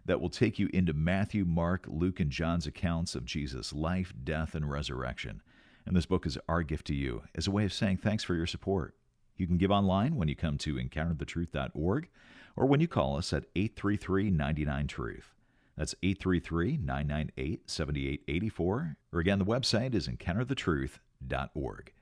that 0.06 0.20
will 0.20 0.30
take 0.30 0.58
you 0.58 0.68
into 0.72 0.92
Matthew, 0.92 1.44
Mark, 1.44 1.84
Luke, 1.88 2.20
and 2.20 2.30
John's 2.30 2.66
accounts 2.66 3.14
of 3.14 3.24
Jesus' 3.24 3.72
life, 3.72 4.12
death, 4.24 4.54
and 4.54 4.70
resurrection. 4.70 5.42
And 5.86 5.96
this 5.96 6.06
book 6.06 6.26
is 6.26 6.38
our 6.48 6.62
gift 6.62 6.86
to 6.88 6.94
you 6.94 7.22
as 7.34 7.46
a 7.46 7.50
way 7.50 7.64
of 7.64 7.72
saying 7.72 7.98
thanks 7.98 8.24
for 8.24 8.34
your 8.34 8.46
support. 8.46 8.94
You 9.36 9.46
can 9.46 9.58
give 9.58 9.70
online 9.70 10.16
when 10.16 10.28
you 10.28 10.36
come 10.36 10.58
to 10.58 10.74
encounterthetruth.org 10.74 12.08
or 12.56 12.66
when 12.66 12.80
you 12.80 12.88
call 12.88 13.16
us 13.16 13.32
at 13.32 13.46
833 13.56 14.30
99 14.30 14.86
Truth. 14.86 15.34
That's 15.76 15.94
833 16.02 16.76
998 16.76 17.70
7884. 17.70 18.96
Or 19.12 19.20
again, 19.20 19.38
the 19.38 19.44
website 19.44 19.94
is 19.94 20.08
encounterthetruth.org. 20.08 21.92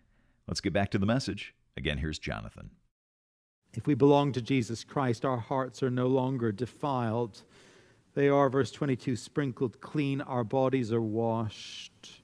Let's 0.48 0.60
get 0.60 0.72
back 0.72 0.90
to 0.90 0.98
the 0.98 1.06
message. 1.06 1.54
Again, 1.78 1.98
here's 1.98 2.18
Jonathan. 2.18 2.70
If 3.72 3.86
we 3.86 3.94
belong 3.94 4.32
to 4.32 4.42
Jesus 4.42 4.82
Christ, 4.82 5.24
our 5.24 5.36
hearts 5.36 5.80
are 5.80 5.90
no 5.90 6.08
longer 6.08 6.50
defiled. 6.50 7.44
They 8.14 8.28
are, 8.28 8.50
verse 8.50 8.72
22, 8.72 9.14
sprinkled 9.14 9.80
clean. 9.80 10.20
Our 10.20 10.42
bodies 10.42 10.92
are 10.92 11.00
washed. 11.00 12.22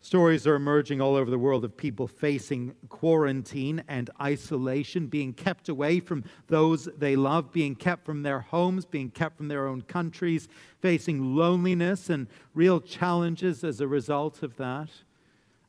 Stories 0.00 0.46
are 0.46 0.54
emerging 0.54 1.02
all 1.02 1.16
over 1.16 1.30
the 1.30 1.38
world 1.38 1.66
of 1.66 1.76
people 1.76 2.08
facing 2.08 2.74
quarantine 2.88 3.84
and 3.88 4.08
isolation, 4.22 5.08
being 5.08 5.34
kept 5.34 5.68
away 5.68 6.00
from 6.00 6.24
those 6.46 6.88
they 6.96 7.14
love, 7.14 7.52
being 7.52 7.74
kept 7.74 8.06
from 8.06 8.22
their 8.22 8.40
homes, 8.40 8.86
being 8.86 9.10
kept 9.10 9.36
from 9.36 9.48
their 9.48 9.66
own 9.66 9.82
countries, 9.82 10.48
facing 10.80 11.36
loneliness 11.36 12.08
and 12.08 12.26
real 12.54 12.80
challenges 12.80 13.62
as 13.62 13.82
a 13.82 13.86
result 13.86 14.42
of 14.42 14.56
that. 14.56 14.88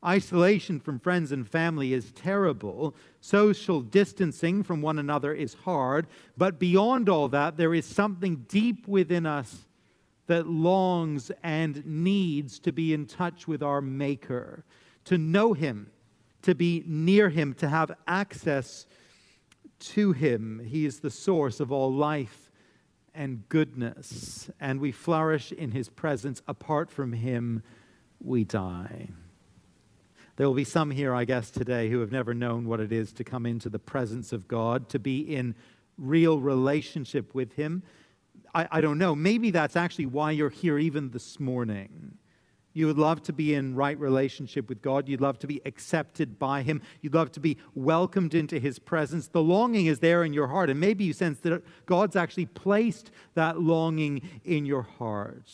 Isolation 0.06 0.80
from 0.80 1.00
friends 1.00 1.32
and 1.32 1.48
family 1.48 1.94
is 1.94 2.12
terrible. 2.12 2.96
Social 3.20 3.82
distancing 3.82 4.62
from 4.62 4.82
one 4.82 5.00
another 5.00 5.34
is 5.34 5.56
hard. 5.56 6.08
But 6.38 6.60
beyond 6.60 7.10
all 7.10 7.28
that, 7.30 7.58
there 7.58 7.74
is 7.74 7.86
something 7.86 8.46
deep 8.48 8.88
within 8.88 9.26
us 9.26 9.66
that 10.28 10.48
longs 10.48 11.32
and 11.42 11.84
needs 11.86 12.60
to 12.60 12.72
be 12.72 12.94
in 12.94 13.06
touch 13.08 13.48
with 13.48 13.64
our 13.64 13.82
Maker, 13.82 14.64
to 15.06 15.18
know 15.18 15.54
Him, 15.54 15.90
to 16.44 16.54
be 16.54 16.84
near 16.86 17.30
Him, 17.30 17.54
to 17.56 17.68
have 17.68 17.92
access 18.08 18.86
to 19.80 20.12
Him. 20.12 20.62
He 20.64 20.86
is 20.86 21.00
the 21.00 21.10
source 21.10 21.60
of 21.60 21.72
all 21.72 21.92
life 21.92 22.52
and 23.16 23.48
goodness, 23.50 24.52
and 24.60 24.80
we 24.80 24.92
flourish 24.92 25.52
in 25.52 25.72
His 25.72 25.90
presence. 25.90 26.44
Apart 26.48 26.92
from 26.92 27.14
Him, 27.14 27.64
we 28.20 28.44
die. 28.44 29.10
There 30.38 30.48
will 30.48 30.54
be 30.54 30.64
some 30.64 30.92
here, 30.92 31.16
I 31.16 31.26
guess, 31.26 31.50
today 31.50 31.90
who 31.90 32.00
have 32.00 32.12
never 32.12 32.36
known 32.36 32.68
what 32.68 32.80
it 32.80 32.92
is 32.92 33.12
to 33.14 33.24
come 33.24 33.48
into 33.48 33.70
the 33.70 33.80
presence 33.80 34.32
of 34.32 34.48
God, 34.48 34.88
to 34.90 35.00
be 35.00 35.20
in 35.20 35.56
real 35.98 36.40
relationship 36.40 37.34
with 37.34 37.54
Him. 37.54 37.82
I, 38.54 38.68
I 38.72 38.82
don't 38.82 39.00
know. 39.00 39.16
Maybe 39.16 39.50
that's 39.50 39.76
actually 39.76 40.06
why 40.06 40.30
you're 40.32 40.52
here 40.52 40.78
even 40.78 41.10
this 41.10 41.40
morning. 41.40 42.20
You 42.74 42.86
would 42.86 43.00
love 43.00 43.24
to 43.24 43.34
be 43.34 43.56
in 43.56 43.74
right 43.74 44.00
relationship 44.00 44.70
with 44.70 44.84
God. 44.84 45.10
You'd 45.10 45.22
love 45.22 45.40
to 45.40 45.48
be 45.48 45.60
accepted 45.66 46.38
by 46.38 46.62
Him. 46.62 46.84
You'd 47.02 47.16
love 47.16 47.32
to 47.32 47.40
be 47.40 47.58
welcomed 47.74 48.36
into 48.36 48.60
His 48.60 48.78
presence. 48.78 49.30
The 49.30 49.42
longing 49.42 49.88
is 49.88 50.02
there 50.02 50.24
in 50.24 50.34
your 50.34 50.50
heart. 50.50 50.70
And 50.70 50.80
maybe 50.80 51.04
you 51.04 51.14
sense 51.14 51.40
that 51.40 51.64
God's 51.88 52.16
actually 52.16 52.46
placed 52.46 53.10
that 53.34 53.60
longing 53.60 54.22
in 54.46 54.68
your 54.68 54.84
heart. 54.84 55.50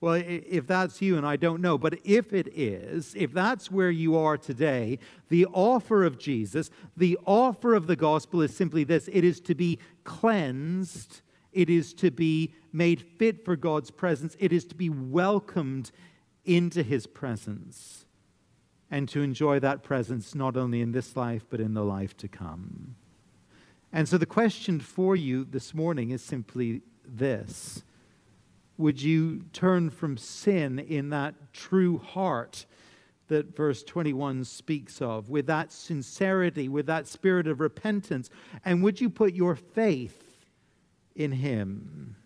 Well, 0.00 0.22
if 0.26 0.66
that's 0.66 1.00
you, 1.00 1.16
and 1.16 1.26
I 1.26 1.36
don't 1.36 1.62
know, 1.62 1.78
but 1.78 1.98
if 2.04 2.34
it 2.34 2.48
is, 2.54 3.14
if 3.16 3.32
that's 3.32 3.70
where 3.70 3.90
you 3.90 4.16
are 4.16 4.36
today, 4.36 4.98
the 5.30 5.46
offer 5.46 6.04
of 6.04 6.18
Jesus, 6.18 6.70
the 6.96 7.18
offer 7.24 7.74
of 7.74 7.86
the 7.86 7.96
gospel 7.96 8.42
is 8.42 8.54
simply 8.54 8.84
this. 8.84 9.08
It 9.10 9.24
is 9.24 9.40
to 9.42 9.54
be 9.54 9.78
cleansed, 10.04 11.22
it 11.52 11.70
is 11.70 11.94
to 11.94 12.10
be 12.10 12.52
made 12.72 13.00
fit 13.00 13.42
for 13.42 13.56
God's 13.56 13.90
presence, 13.90 14.36
it 14.38 14.52
is 14.52 14.66
to 14.66 14.74
be 14.74 14.90
welcomed 14.90 15.90
into 16.44 16.82
his 16.82 17.06
presence, 17.06 18.04
and 18.90 19.08
to 19.08 19.22
enjoy 19.22 19.58
that 19.60 19.82
presence 19.82 20.34
not 20.34 20.58
only 20.58 20.82
in 20.82 20.92
this 20.92 21.16
life, 21.16 21.46
but 21.48 21.58
in 21.58 21.72
the 21.72 21.84
life 21.84 22.14
to 22.18 22.28
come. 22.28 22.96
And 23.94 24.06
so 24.06 24.18
the 24.18 24.26
question 24.26 24.78
for 24.78 25.16
you 25.16 25.46
this 25.46 25.72
morning 25.72 26.10
is 26.10 26.20
simply 26.20 26.82
this 27.02 27.82
would 28.78 29.00
you 29.00 29.44
turn 29.52 29.90
from 29.90 30.16
sin 30.16 30.78
in 30.78 31.10
that 31.10 31.34
true 31.52 31.98
heart 31.98 32.66
that 33.28 33.56
verse 33.56 33.82
21 33.82 34.44
speaks 34.44 35.02
of, 35.02 35.28
with 35.28 35.46
that 35.46 35.72
sincerity, 35.72 36.68
with 36.68 36.86
that 36.86 37.06
spirit 37.06 37.46
of 37.46 37.60
repentance? 37.60 38.30
And 38.64 38.82
would 38.82 39.00
you 39.00 39.10
put 39.10 39.34
your 39.34 39.56
faith 39.56 40.46
in 41.14 41.32
Him? 41.32 42.16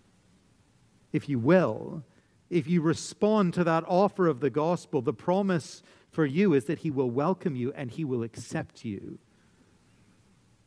If 1.12 1.28
you 1.28 1.38
will, 1.38 2.04
if 2.50 2.66
you 2.66 2.83
respond 2.83 3.54
to 3.54 3.64
that 3.64 3.85
offer 3.87 4.26
of 4.26 4.40
the 4.40 4.50
gospel, 4.50 5.02
the 5.02 5.12
promise 5.12 5.83
for 6.11 6.26
you 6.26 6.52
is 6.52 6.64
that 6.64 6.80
He 6.80 6.90
will 6.90 7.11
welcome 7.11 7.54
you 7.57 7.73
and 7.73 7.90
He 7.90 8.04
will 8.04 8.23
accept 8.23 8.85
you. 8.85 9.19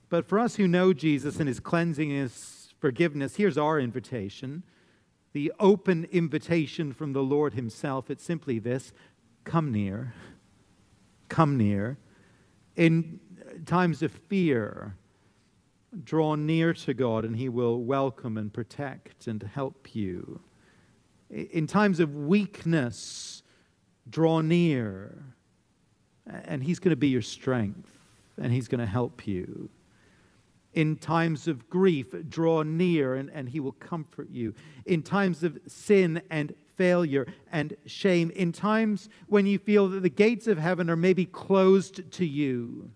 But 0.10 0.26
for 0.26 0.40
us 0.40 0.56
who 0.56 0.68
know 0.68 0.94
Jesus 0.94 1.40
and 1.40 1.48
His 1.48 1.60
cleansing, 1.60 2.12
and 2.12 2.22
His 2.22 2.74
forgiveness, 2.80 3.36
here's 3.36 3.58
our 3.58 3.80
invitation 3.80 4.64
the 5.34 5.52
open 5.60 6.06
invitation 6.12 6.94
from 6.94 7.14
the 7.14 7.24
Lord 7.24 7.56
Himself. 7.56 8.10
It's 8.10 8.24
simply 8.24 8.60
this 8.60 8.94
come 9.44 9.72
near, 9.72 10.14
come 11.28 11.58
near. 11.58 11.98
In 12.76 13.20
times 13.66 14.02
of 14.02 14.12
fear, 14.12 14.96
draw 16.04 16.36
near 16.36 16.74
to 16.74 16.94
God 16.94 17.26
and 17.26 17.36
He 17.36 17.50
will 17.50 17.82
welcome 17.82 18.38
and 18.38 18.54
protect 18.54 19.28
and 19.28 19.44
help 19.44 19.96
you. 19.96 20.40
In 21.30 21.68
times 21.68 22.00
of 22.00 22.16
weakness, 22.16 23.42
draw 24.10 24.42
near 24.42 25.24
and 26.26 26.64
He's 26.64 26.80
going 26.80 26.92
to 26.92 26.96
be 26.96 27.10
your 27.10 27.22
strength 27.22 27.92
and 28.38 28.54
He's 28.54 28.68
going 28.68 28.80
to 28.80 28.86
help 28.86 29.28
you. 29.28 29.70
In 30.74 30.96
times 30.96 31.48
of 31.48 31.70
grief, 31.70 32.14
draw 32.30 32.64
near 32.64 33.16
and, 33.16 33.30
and 33.32 33.50
he 33.50 33.60
will 33.60 33.74
comfort 33.74 34.30
you. 34.32 34.54
In 34.86 35.04
times 35.04 35.44
of 35.44 35.60
sin 35.68 36.22
and 36.30 36.54
failure 36.76 37.28
and 37.52 37.76
shame, 37.86 38.32
in 38.32 38.52
times 38.52 39.10
when 39.28 39.46
you 39.46 39.60
feel 39.60 39.88
that 39.90 40.02
the 40.02 40.10
gates 40.10 40.48
of 40.48 40.58
heaven 40.58 40.90
are 40.90 40.96
maybe 40.96 41.26
closed 41.26 42.12
to 42.12 42.26
you 42.26 42.90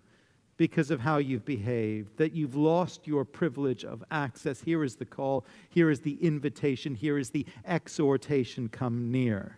because 0.56 0.90
of 0.90 1.00
how 1.00 1.18
you've 1.18 1.44
behaved, 1.44 2.16
that 2.18 2.32
you've 2.32 2.56
lost 2.56 3.06
your 3.06 3.24
privilege 3.24 3.84
of 3.84 4.02
access, 4.10 4.60
here 4.60 4.82
is 4.82 4.96
the 4.96 5.04
call, 5.04 5.46
here 5.70 5.88
is 5.88 6.00
the 6.00 6.18
invitation, 6.20 6.96
here 6.96 7.16
is 7.16 7.30
the 7.30 7.46
exhortation 7.64 8.68
come 8.68 9.10
near. 9.12 9.57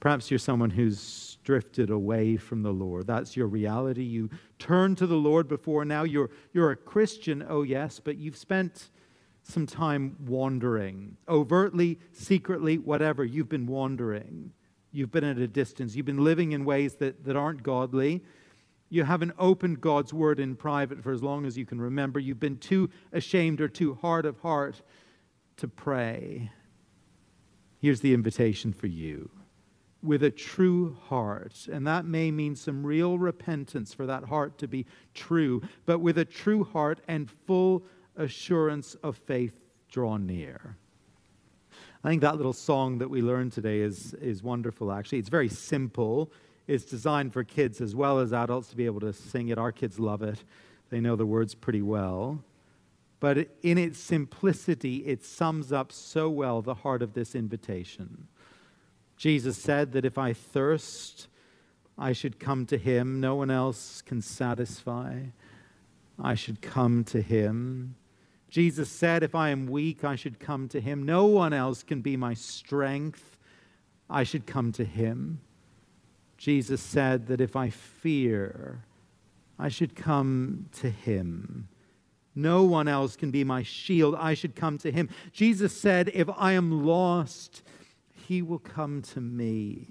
Perhaps 0.00 0.30
you're 0.30 0.38
someone 0.38 0.70
who's 0.70 1.38
drifted 1.44 1.90
away 1.90 2.36
from 2.36 2.62
the 2.62 2.72
Lord. 2.72 3.06
That's 3.06 3.36
your 3.36 3.46
reality. 3.46 4.02
You 4.02 4.30
turned 4.58 4.98
to 4.98 5.06
the 5.06 5.16
Lord 5.16 5.46
before 5.46 5.84
now. 5.84 6.04
You're, 6.04 6.30
you're 6.52 6.70
a 6.70 6.76
Christian, 6.76 7.44
oh 7.48 7.62
yes, 7.62 8.00
but 8.00 8.16
you've 8.16 8.36
spent 8.36 8.90
some 9.42 9.66
time 9.66 10.16
wandering, 10.26 11.16
overtly, 11.28 11.98
secretly, 12.12 12.78
whatever. 12.78 13.24
You've 13.24 13.48
been 13.48 13.66
wandering. 13.66 14.52
You've 14.92 15.10
been 15.10 15.24
at 15.24 15.38
a 15.38 15.46
distance. 15.46 15.94
You've 15.94 16.06
been 16.06 16.24
living 16.24 16.52
in 16.52 16.64
ways 16.64 16.94
that, 16.94 17.24
that 17.24 17.36
aren't 17.36 17.62
godly. 17.62 18.22
You 18.88 19.04
haven't 19.04 19.32
opened 19.38 19.80
God's 19.80 20.12
word 20.12 20.40
in 20.40 20.56
private 20.56 21.02
for 21.02 21.12
as 21.12 21.22
long 21.22 21.46
as 21.46 21.56
you 21.56 21.64
can 21.64 21.80
remember. 21.80 22.18
You've 22.18 22.40
been 22.40 22.58
too 22.58 22.90
ashamed 23.12 23.60
or 23.60 23.68
too 23.68 23.94
hard 24.00 24.26
of 24.26 24.38
heart 24.40 24.82
to 25.58 25.68
pray. 25.68 26.50
Here's 27.78 28.00
the 28.00 28.14
invitation 28.14 28.72
for 28.72 28.88
you 28.88 29.30
with 30.02 30.22
a 30.22 30.30
true 30.30 30.96
heart. 31.08 31.68
And 31.70 31.86
that 31.86 32.04
may 32.04 32.30
mean 32.30 32.56
some 32.56 32.84
real 32.84 33.18
repentance 33.18 33.92
for 33.92 34.06
that 34.06 34.24
heart 34.24 34.58
to 34.58 34.68
be 34.68 34.86
true, 35.14 35.62
but 35.86 35.98
with 35.98 36.18
a 36.18 36.24
true 36.24 36.64
heart 36.64 37.00
and 37.06 37.30
full 37.46 37.84
assurance 38.16 38.94
of 39.02 39.16
faith 39.16 39.60
draw 39.88 40.16
near. 40.16 40.76
I 42.02 42.08
think 42.08 42.22
that 42.22 42.36
little 42.36 42.54
song 42.54 42.98
that 42.98 43.10
we 43.10 43.20
learned 43.20 43.52
today 43.52 43.80
is, 43.80 44.14
is 44.14 44.42
wonderful, 44.42 44.90
actually. 44.90 45.18
It's 45.18 45.28
very 45.28 45.50
simple. 45.50 46.32
It's 46.66 46.84
designed 46.84 47.32
for 47.32 47.44
kids 47.44 47.80
as 47.80 47.94
well 47.94 48.20
as 48.20 48.32
adults 48.32 48.68
to 48.68 48.76
be 48.76 48.86
able 48.86 49.00
to 49.00 49.12
sing 49.12 49.48
it. 49.48 49.58
Our 49.58 49.72
kids 49.72 49.98
love 49.98 50.22
it, 50.22 50.42
they 50.88 51.00
know 51.00 51.16
the 51.16 51.26
words 51.26 51.54
pretty 51.54 51.82
well. 51.82 52.42
But 53.20 53.48
in 53.62 53.76
its 53.76 53.98
simplicity, 53.98 55.04
it 55.04 55.22
sums 55.22 55.72
up 55.72 55.92
so 55.92 56.30
well 56.30 56.62
the 56.62 56.74
heart 56.74 57.02
of 57.02 57.12
this 57.12 57.34
invitation. 57.34 58.28
Jesus 59.20 59.58
said 59.58 59.92
that 59.92 60.06
if 60.06 60.16
I 60.16 60.32
thirst, 60.32 61.28
I 61.98 62.14
should 62.14 62.40
come 62.40 62.64
to 62.64 62.78
him. 62.78 63.20
No 63.20 63.34
one 63.34 63.50
else 63.50 64.00
can 64.00 64.22
satisfy. 64.22 65.24
I 66.18 66.34
should 66.34 66.62
come 66.62 67.04
to 67.04 67.20
him. 67.20 67.96
Jesus 68.48 68.88
said, 68.88 69.22
If 69.22 69.34
I 69.34 69.50
am 69.50 69.66
weak, 69.66 70.04
I 70.04 70.16
should 70.16 70.40
come 70.40 70.68
to 70.68 70.80
him. 70.80 71.04
No 71.04 71.26
one 71.26 71.52
else 71.52 71.82
can 71.82 72.00
be 72.00 72.16
my 72.16 72.32
strength. 72.32 73.36
I 74.08 74.22
should 74.22 74.46
come 74.46 74.72
to 74.72 74.86
him. 74.86 75.42
Jesus 76.38 76.80
said 76.80 77.26
that 77.26 77.42
if 77.42 77.56
I 77.56 77.68
fear, 77.68 78.84
I 79.58 79.68
should 79.68 79.94
come 79.94 80.70
to 80.80 80.88
him. 80.88 81.68
No 82.34 82.62
one 82.62 82.88
else 82.88 83.16
can 83.16 83.30
be 83.30 83.44
my 83.44 83.64
shield. 83.64 84.14
I 84.18 84.32
should 84.32 84.56
come 84.56 84.78
to 84.78 84.90
him. 84.90 85.10
Jesus 85.30 85.78
said, 85.78 86.10
If 86.14 86.30
I 86.38 86.52
am 86.52 86.86
lost, 86.86 87.62
he 88.30 88.42
will 88.42 88.60
come 88.60 89.02
to 89.02 89.20
me. 89.20 89.88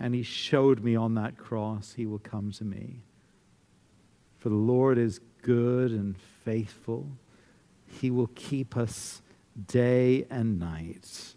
And 0.00 0.16
he 0.16 0.24
showed 0.24 0.82
me 0.82 0.96
on 0.96 1.14
that 1.14 1.38
cross, 1.38 1.94
he 1.96 2.04
will 2.04 2.18
come 2.18 2.50
to 2.50 2.64
me. 2.64 3.04
For 4.38 4.48
the 4.48 4.56
Lord 4.56 4.98
is 4.98 5.20
good 5.42 5.92
and 5.92 6.16
faithful. 6.44 7.06
He 7.86 8.10
will 8.10 8.30
keep 8.34 8.76
us 8.76 9.22
day 9.68 10.26
and 10.28 10.58
night. 10.58 11.36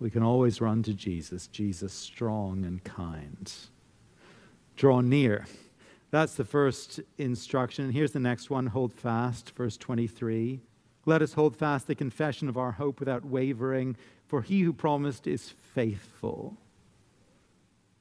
We 0.00 0.08
can 0.08 0.22
always 0.22 0.62
run 0.62 0.82
to 0.84 0.94
Jesus, 0.94 1.48
Jesus 1.48 1.92
strong 1.92 2.64
and 2.64 2.82
kind. 2.82 3.52
Draw 4.74 5.02
near. 5.02 5.44
That's 6.10 6.32
the 6.32 6.46
first 6.46 7.00
instruction. 7.18 7.92
Here's 7.92 8.12
the 8.12 8.20
next 8.20 8.48
one 8.48 8.68
hold 8.68 8.94
fast, 8.94 9.50
verse 9.50 9.76
23. 9.76 10.62
Let 11.04 11.20
us 11.20 11.34
hold 11.34 11.56
fast 11.56 11.88
the 11.88 11.94
confession 11.94 12.48
of 12.48 12.56
our 12.56 12.72
hope 12.72 13.00
without 13.00 13.24
wavering, 13.24 13.96
for 14.26 14.42
he 14.42 14.60
who 14.60 14.72
promised 14.72 15.26
is 15.26 15.50
faithful. 15.50 16.56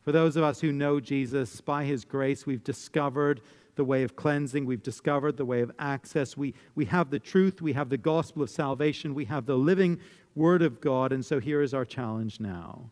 For 0.01 0.11
those 0.11 0.35
of 0.35 0.43
us 0.43 0.61
who 0.61 0.71
know 0.71 0.99
Jesus, 0.99 1.61
by 1.61 1.83
his 1.83 2.05
grace, 2.05 2.45
we've 2.45 2.63
discovered 2.63 3.41
the 3.75 3.83
way 3.83 4.03
of 4.03 4.15
cleansing, 4.15 4.65
we've 4.65 4.83
discovered 4.83 5.35
the 5.35 5.45
way 5.45 5.61
of 5.61 5.71
access. 5.79 6.37
We, 6.37 6.53
we 6.75 6.85
have 6.85 7.09
the 7.09 7.19
truth, 7.19 7.61
we 7.61 7.73
have 7.73 7.89
the 7.89 7.97
gospel 7.97 8.43
of 8.43 8.49
salvation, 8.49 9.13
we 9.13 9.25
have 9.25 9.45
the 9.45 9.57
living 9.57 9.99
word 10.35 10.61
of 10.61 10.79
God. 10.79 11.11
And 11.11 11.25
so 11.25 11.39
here 11.39 11.61
is 11.61 11.73
our 11.73 11.85
challenge 11.85 12.39
now. 12.39 12.89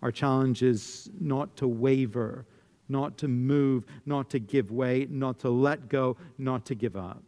Our 0.00 0.10
challenge 0.10 0.62
is 0.62 1.10
not 1.20 1.54
to 1.56 1.68
waver, 1.68 2.46
not 2.88 3.16
to 3.18 3.28
move, 3.28 3.84
not 4.04 4.30
to 4.30 4.40
give 4.40 4.72
way, 4.72 5.06
not 5.08 5.38
to 5.40 5.50
let 5.50 5.88
go, 5.88 6.16
not 6.38 6.64
to 6.66 6.74
give 6.74 6.96
up. 6.96 7.22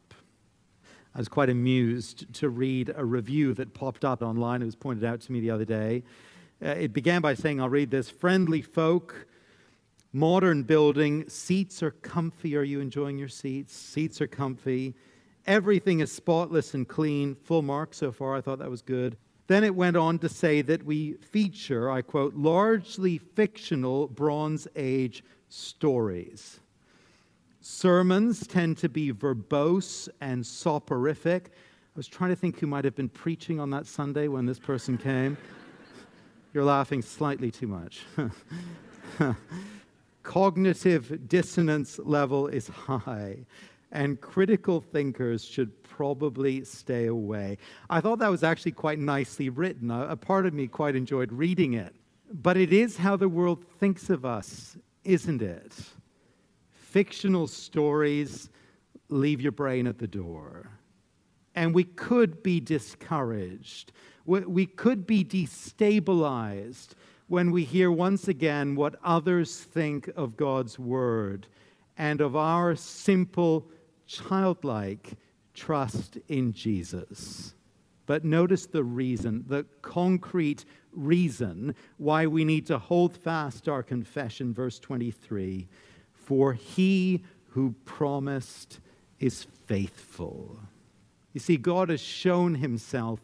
I 1.15 1.19
was 1.19 1.29
quite 1.29 1.49
amused 1.49 2.33
to 2.35 2.49
read 2.49 2.93
a 2.97 3.05
review 3.05 3.55
that 3.55 3.73
popped 3.73 4.05
up 4.05 4.21
online. 4.21 4.63
It 4.63 4.65
was 4.65 4.75
pointed 4.75 5.05
out 5.05 5.21
to 5.21 5.33
me 5.33 5.39
the 5.39 5.51
other 5.51 5.65
day. 5.65 6.03
Uh, 6.61 6.71
it 6.71 6.93
began 6.93 7.23
by 7.23 7.35
saying, 7.35 7.61
I'll 7.61 7.69
read 7.69 7.93
this 7.93 8.11
friendly 8.11 8.63
folk, 8.63 9.29
modern 10.13 10.65
building, 10.65 11.29
seats 11.29 11.85
are 11.85 11.93
comfy. 11.93 12.57
Are 12.57 12.65
you 12.65 12.81
enjoying 12.81 13.17
your 13.17 13.29
seats? 13.29 13.77
Seats 13.77 14.21
are 14.21 14.27
comfy. 14.27 14.95
Everything 15.47 16.01
is 16.01 16.11
spotless 16.11 16.75
and 16.75 16.89
clean. 16.89 17.37
Full 17.45 17.63
mark 17.63 17.95
so 17.95 18.11
far. 18.11 18.35
I 18.35 18.41
thought 18.41 18.59
that 18.59 18.71
was 18.71 18.83
good. 18.83 19.17
Then 19.47 19.63
it 19.63 19.75
went 19.75 19.97
on 19.97 20.19
to 20.21 20.29
say 20.29 20.63
that 20.63 20.85
we 20.85 21.13
feature, 21.13 21.91
I 21.91 22.03
quote, 22.03 22.35
largely 22.35 23.19
fictional 23.19 24.09
Bronze 24.09 24.67
Age 24.75 25.23
stories. 25.49 26.59
Sermons 27.67 28.47
tend 28.47 28.77
to 28.77 28.91
be 28.91 29.11
verbose 29.11 30.11
and 30.21 30.45
soporific. 30.45 31.47
I 31.47 31.97
was 31.97 32.07
trying 32.07 32.29
to 32.29 32.37
think 32.37 32.61
who 32.61 32.67
might 32.67 32.85
have 32.85 32.95
been 32.95 33.09
preaching 33.09 33.59
on 33.59 33.71
that 33.71 33.87
Sunday 33.87 34.29
when 34.29 34.45
this 34.45 34.59
person 34.59 34.99
came. 34.99 35.39
You're 36.53 36.65
laughing 36.65 37.01
slightly 37.01 37.51
too 37.51 37.67
much. 37.67 38.03
Cognitive 40.23 41.27
dissonance 41.27 41.99
level 41.99 42.49
is 42.49 42.69
high, 42.69 43.47
and 43.93 44.21
critical 44.21 44.83
thinkers 44.83 45.43
should 45.43 45.83
probably 45.85 46.65
stay 46.65 47.07
away. 47.07 47.57
I 47.89 48.03
thought 48.03 48.19
that 48.19 48.31
was 48.31 48.43
actually 48.45 48.73
quite 48.73 48.99
nicely 48.99 49.49
written. 49.49 49.91
A, 49.91 50.15
part 50.17 50.45
of 50.45 50.53
me 50.53 50.67
quite 50.67 50.97
enjoyed 50.97 51.33
reading 51.33 51.73
it. 51.73 51.95
But 52.31 52.59
it 52.59 52.75
is 52.75 52.99
how 52.99 53.17
the 53.17 53.31
world 53.31 53.65
thinks 53.81 54.11
of 54.11 54.27
us, 54.27 54.77
isn't 55.03 55.41
it? 55.41 55.73
Fictional 56.95 57.49
stories 57.49 58.51
leave 59.09 59.41
your 59.41 59.51
brain 59.51 59.89
at 59.89 59.99
the 59.99 60.07
door. 60.07 60.71
And 61.57 61.75
we 61.75 61.83
could 61.83 62.41
be 62.41 62.61
discouraged. 62.61 63.91
We 64.25 64.67
could 64.67 65.05
be 65.05 65.25
destabilized 65.25 66.91
when 67.27 67.51
we 67.51 67.65
hear 67.65 67.91
once 67.91 68.29
again 68.29 68.77
what 68.77 68.95
others 69.03 69.59
think 69.59 70.09
of 70.15 70.37
God's 70.37 70.79
word 70.79 71.49
and 71.99 72.21
of 72.21 72.37
our 72.37 72.77
simple, 72.77 73.67
childlike 74.07 75.15
trust 75.53 76.19
in 76.29 76.53
Jesus. 76.53 77.55
But 78.07 78.25
notice 78.25 78.67
the 78.67 78.85
reason, 78.85 79.45
the 79.49 79.67
concrete 79.83 80.65
reason 80.93 81.75
why 81.97 82.29
we 82.29 82.45
need 82.45 82.67
to 82.67 82.79
hold 82.79 83.17
fast 83.17 83.69
our 83.69 83.83
confession, 83.83 84.55
verse 84.55 84.79
23 84.79 85.67
for 86.25 86.55
he 86.55 87.23
who 87.51 87.75
promised 87.85 88.81
is 89.21 89.47
faithful. 89.67 90.59
You 91.33 91.41
see, 91.41 91.57
God 91.57 91.89
has 91.89 92.01
shown 92.01 92.57
himself 92.57 93.21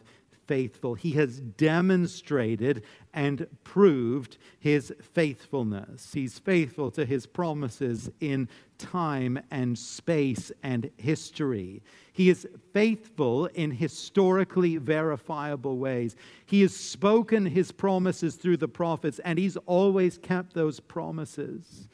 faithful. 0.47 0.95
He 0.95 1.11
has 1.11 1.39
demonstrated 1.39 2.83
and 3.13 3.47
proved 3.63 4.37
his 4.59 4.93
faithfulness. 5.13 6.11
He's 6.13 6.39
faithful 6.39 6.91
to 6.91 7.05
his 7.05 7.25
promises 7.25 8.09
in 8.19 8.49
time 8.77 9.39
and 9.49 9.77
space 9.77 10.51
and 10.61 10.91
history. 10.97 11.81
He 12.11 12.29
is 12.29 12.47
faithful 12.73 13.45
in 13.45 13.71
historically 13.71 14.75
verifiable 14.77 15.77
ways. 15.77 16.15
He 16.45 16.61
has 16.61 16.75
spoken 16.75 17.45
his 17.45 17.71
promises 17.71 18.35
through 18.35 18.57
the 18.57 18.67
prophets, 18.67 19.19
and 19.19 19.39
he's 19.39 19.57
always 19.57 20.17
kept 20.17 20.53
those 20.53 20.81
promises. 20.81 21.87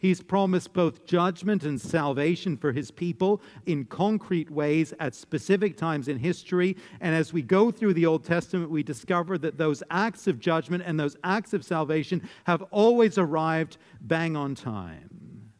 He's 0.00 0.22
promised 0.22 0.72
both 0.72 1.04
judgment 1.04 1.62
and 1.62 1.78
salvation 1.78 2.56
for 2.56 2.72
his 2.72 2.90
people 2.90 3.42
in 3.66 3.84
concrete 3.84 4.50
ways 4.50 4.94
at 4.98 5.14
specific 5.14 5.76
times 5.76 6.08
in 6.08 6.16
history. 6.16 6.78
And 7.02 7.14
as 7.14 7.34
we 7.34 7.42
go 7.42 7.70
through 7.70 7.92
the 7.92 8.06
Old 8.06 8.24
Testament, 8.24 8.70
we 8.70 8.82
discover 8.82 9.36
that 9.36 9.58
those 9.58 9.82
acts 9.90 10.26
of 10.26 10.40
judgment 10.40 10.84
and 10.86 10.98
those 10.98 11.18
acts 11.22 11.52
of 11.52 11.62
salvation 11.62 12.26
have 12.44 12.62
always 12.70 13.18
arrived 13.18 13.76
bang 14.00 14.36
on 14.36 14.54
time. 14.54 15.50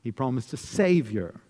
He 0.00 0.12
promised 0.12 0.52
a 0.52 0.56
Savior, 0.56 1.40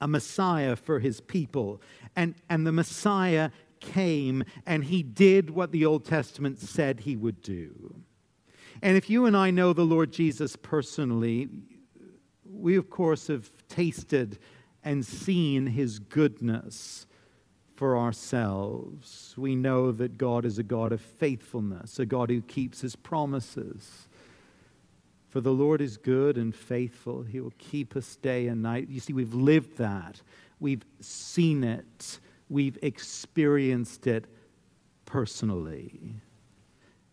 a 0.00 0.08
Messiah 0.08 0.74
for 0.74 0.98
his 0.98 1.20
people. 1.20 1.80
And, 2.16 2.34
and 2.50 2.66
the 2.66 2.72
Messiah 2.72 3.50
came 3.78 4.42
and 4.66 4.82
he 4.82 5.04
did 5.04 5.50
what 5.50 5.70
the 5.70 5.86
Old 5.86 6.04
Testament 6.04 6.58
said 6.58 7.00
he 7.00 7.14
would 7.14 7.42
do. 7.42 8.02
And 8.82 8.96
if 8.96 9.08
you 9.08 9.26
and 9.26 9.36
I 9.36 9.50
know 9.50 9.72
the 9.72 9.84
Lord 9.84 10.12
Jesus 10.12 10.56
personally, 10.56 11.48
we 12.44 12.76
of 12.76 12.90
course 12.90 13.28
have 13.28 13.50
tasted 13.68 14.38
and 14.82 15.04
seen 15.04 15.66
his 15.66 15.98
goodness 15.98 17.06
for 17.74 17.98
ourselves. 17.98 19.34
We 19.36 19.56
know 19.56 19.90
that 19.92 20.16
God 20.18 20.44
is 20.44 20.58
a 20.58 20.62
God 20.62 20.92
of 20.92 21.00
faithfulness, 21.00 21.98
a 21.98 22.06
God 22.06 22.30
who 22.30 22.42
keeps 22.42 22.80
his 22.80 22.94
promises. 22.94 24.08
For 25.28 25.40
the 25.40 25.52
Lord 25.52 25.80
is 25.80 25.96
good 25.96 26.38
and 26.38 26.54
faithful. 26.54 27.22
He 27.22 27.40
will 27.40 27.54
keep 27.58 27.96
us 27.96 28.16
day 28.16 28.46
and 28.46 28.62
night. 28.62 28.88
You 28.88 29.00
see, 29.00 29.12
we've 29.12 29.34
lived 29.34 29.78
that. 29.78 30.22
We've 30.60 30.84
seen 31.00 31.64
it. 31.64 32.20
We've 32.48 32.78
experienced 32.82 34.06
it 34.06 34.26
personally. 35.06 36.14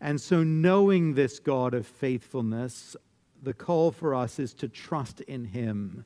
And 0.02 0.20
so, 0.20 0.42
knowing 0.42 1.14
this 1.14 1.38
God 1.38 1.74
of 1.74 1.86
faithfulness, 1.86 2.96
the 3.40 3.54
call 3.54 3.92
for 3.92 4.16
us 4.16 4.40
is 4.40 4.52
to 4.54 4.68
trust 4.68 5.20
in 5.22 5.44
Him 5.44 6.04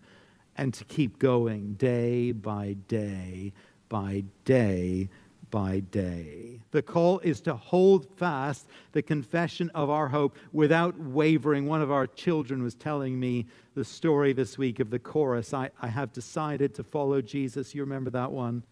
and 0.55 0.73
to 0.75 0.85
keep 0.85 1.19
going 1.19 1.75
day 1.75 2.33
by 2.33 2.77
day 2.89 3.55
by 3.89 4.25
day 4.45 5.09
by 5.51 5.81
day. 5.81 6.61
The 6.73 6.83
call 6.83 7.21
is 7.21 7.41
to 7.43 7.55
hold 7.55 8.07
fast 8.19 8.67
the 8.93 9.01
confession 9.01 9.71
of 9.75 9.89
our 9.89 10.09
hope 10.09 10.37
without 10.53 10.99
wavering. 10.99 11.67
One 11.67 11.81
of 11.81 11.91
our 11.91 12.07
children 12.07 12.63
was 12.63 12.75
telling 12.75 13.19
me 13.19 13.47
the 13.75 13.85
story 13.85 14.35
this 14.35 14.59
week 14.59 14.79
of 14.79 14.91
the 14.91 14.99
chorus 14.99 15.55
I, 15.55 15.71
I 15.81 15.89
have 15.89 16.13
decided 16.13 16.75
to 16.75 16.85
follow 16.85 17.23
Jesus. 17.23 17.75
You 17.75 17.81
remember 17.81 18.11
that 18.11 18.31
one? 18.31 18.63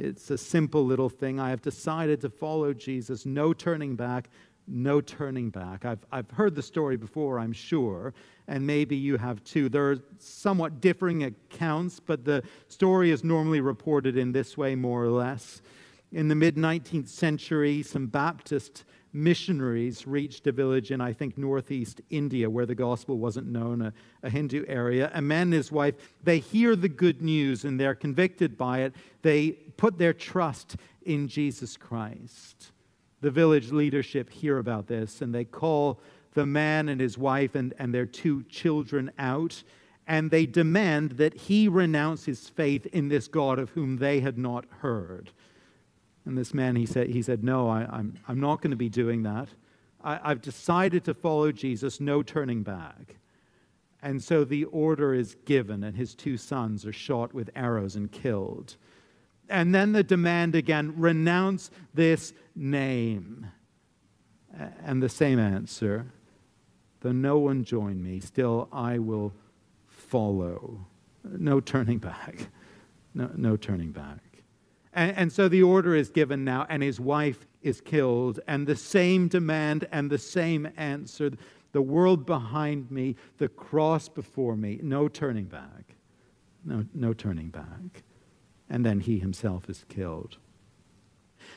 It's 0.00 0.30
a 0.30 0.38
simple 0.38 0.84
little 0.84 1.10
thing. 1.10 1.38
I 1.38 1.50
have 1.50 1.60
decided 1.60 2.22
to 2.22 2.30
follow 2.30 2.72
Jesus, 2.72 3.26
no 3.26 3.52
turning 3.52 3.96
back, 3.96 4.30
no 4.66 5.02
turning 5.02 5.50
back. 5.50 5.84
I've, 5.84 6.06
I've 6.10 6.30
heard 6.30 6.54
the 6.54 6.62
story 6.62 6.96
before, 6.96 7.38
I'm 7.38 7.52
sure, 7.52 8.14
and 8.48 8.66
maybe 8.66 8.96
you 8.96 9.18
have 9.18 9.44
too. 9.44 9.68
There 9.68 9.90
are 9.90 9.98
somewhat 10.18 10.80
differing 10.80 11.24
accounts, 11.24 12.00
but 12.00 12.24
the 12.24 12.42
story 12.68 13.10
is 13.10 13.22
normally 13.22 13.60
reported 13.60 14.16
in 14.16 14.32
this 14.32 14.56
way, 14.56 14.74
more 14.74 15.04
or 15.04 15.10
less. 15.10 15.60
In 16.12 16.28
the 16.28 16.34
mid 16.34 16.56
19th 16.56 17.08
century, 17.08 17.82
some 17.82 18.06
Baptist 18.06 18.84
missionaries 19.12 20.06
reached 20.06 20.46
a 20.46 20.52
village 20.52 20.90
in, 20.90 21.00
I 21.00 21.12
think, 21.12 21.36
northeast 21.36 22.00
India 22.10 22.48
where 22.48 22.66
the 22.66 22.74
gospel 22.74 23.18
wasn't 23.18 23.48
known, 23.48 23.82
a, 23.82 23.92
a, 24.22 24.30
Hindu 24.30 24.64
area. 24.68 25.10
A 25.14 25.20
man 25.20 25.48
and 25.48 25.52
his 25.54 25.72
wife, 25.72 25.94
they 26.22 26.38
hear 26.38 26.76
the 26.76 26.88
good 26.88 27.22
news 27.22 27.64
and 27.64 27.78
they're 27.78 27.94
convicted 27.94 28.56
by 28.56 28.80
it. 28.80 28.94
They 29.22 29.52
put 29.76 29.98
their 29.98 30.12
trust 30.12 30.76
in 31.02 31.28
Jesus 31.28 31.76
Christ 31.76 32.72
the 33.20 33.30
village 33.30 33.70
leadership 33.70 34.30
hear 34.30 34.58
about 34.58 34.86
this 34.86 35.20
and 35.20 35.34
they 35.34 35.44
call 35.44 36.00
the 36.34 36.46
man 36.46 36.88
and 36.88 37.00
his 37.00 37.18
wife 37.18 37.54
and, 37.54 37.74
and 37.78 37.94
their 37.94 38.06
two 38.06 38.42
children 38.44 39.10
out 39.18 39.62
and 40.06 40.30
they 40.30 40.46
demand 40.46 41.12
that 41.12 41.34
he 41.34 41.68
renounce 41.68 42.24
his 42.24 42.48
faith 42.48 42.86
in 42.86 43.08
this 43.08 43.28
God 43.28 43.58
of 43.58 43.70
whom 43.70 43.98
they 43.98 44.20
had 44.20 44.38
not 44.38 44.64
heard. 44.80 45.30
And 46.24 46.36
this 46.36 46.52
man, 46.52 46.76
he 46.76 46.86
said, 46.86 47.08
he 47.08 47.22
said 47.22 47.42
No, 47.42 47.68
I, 47.68 47.82
am 47.82 47.88
I'm, 47.92 48.18
I'm 48.28 48.40
not 48.40 48.60
going 48.62 48.70
to 48.70 48.76
be 48.76 48.88
doing 48.88 49.22
that. 49.22 49.48
I, 50.02 50.20
I've 50.22 50.42
decided 50.42 51.04
to 51.04 51.14
follow 51.14 51.52
Jesus, 51.52 52.00
no 52.00 52.22
turning 52.22 52.62
back. 52.62 53.16
And 54.02 54.22
so 54.22 54.44
the 54.44 54.64
order 54.64 55.12
is 55.12 55.36
given, 55.44 55.84
and 55.84 55.96
his 55.96 56.14
two 56.14 56.38
sons 56.38 56.86
are 56.86 56.92
shot 56.92 57.34
with 57.34 57.50
arrows 57.54 57.96
and 57.96 58.10
killed. 58.10 58.76
And 59.48 59.74
then 59.74 59.92
the 59.92 60.02
demand 60.02 60.54
again 60.54 60.94
renounce 60.96 61.70
this 61.92 62.32
name. 62.54 63.48
And 64.84 65.02
the 65.02 65.08
same 65.08 65.38
answer 65.38 66.06
though 67.00 67.12
no 67.12 67.38
one 67.38 67.64
join 67.64 68.02
me, 68.02 68.20
still 68.20 68.68
I 68.72 68.98
will 68.98 69.32
follow. 69.88 70.86
No 71.24 71.60
turning 71.60 71.98
back. 71.98 72.48
No, 73.14 73.30
no 73.34 73.56
turning 73.56 73.90
back. 73.90 74.18
And, 74.92 75.16
and, 75.16 75.32
so 75.32 75.48
the 75.48 75.62
order 75.62 75.94
is 75.94 76.10
given 76.10 76.44
now, 76.44 76.66
and 76.68 76.82
his 76.82 76.98
wife 76.98 77.46
is 77.62 77.80
killed, 77.80 78.40
and 78.48 78.66
the 78.66 78.74
same 78.74 79.28
demand 79.28 79.86
and 79.92 80.10
the 80.10 80.18
same 80.18 80.68
answer 80.76 81.30
the 81.72 81.82
world 81.82 82.26
behind 82.26 82.90
me, 82.90 83.14
the 83.38 83.48
cross 83.48 84.08
before 84.08 84.56
me, 84.56 84.80
no 84.82 85.06
turning 85.06 85.44
back. 85.44 85.94
No, 86.64 86.84
no 86.92 87.12
turning 87.12 87.50
back 87.50 88.02
and 88.70 88.86
then 88.86 89.00
he 89.00 89.18
himself 89.18 89.68
is 89.68 89.84
killed. 89.88 90.38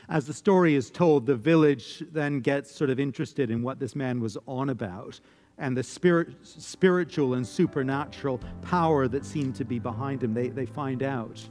As 0.08 0.26
the 0.26 0.34
story 0.34 0.74
is 0.74 0.90
told, 0.90 1.24
the 1.24 1.36
village 1.36 2.02
then 2.10 2.40
gets 2.40 2.74
sort 2.74 2.90
of 2.90 2.98
interested 2.98 3.50
in 3.50 3.62
what 3.62 3.78
this 3.78 3.94
man 3.94 4.20
was 4.20 4.36
on 4.46 4.70
about 4.70 5.20
and 5.56 5.76
the 5.76 5.82
spirit, 5.84 6.34
spiritual 6.42 7.34
and 7.34 7.46
supernatural 7.46 8.40
power 8.60 9.06
that 9.06 9.24
seemed 9.24 9.54
to 9.54 9.64
be 9.64 9.78
behind 9.78 10.22
him. 10.22 10.34
They, 10.34 10.48
they 10.48 10.66
find 10.66 11.04
out. 11.04 11.48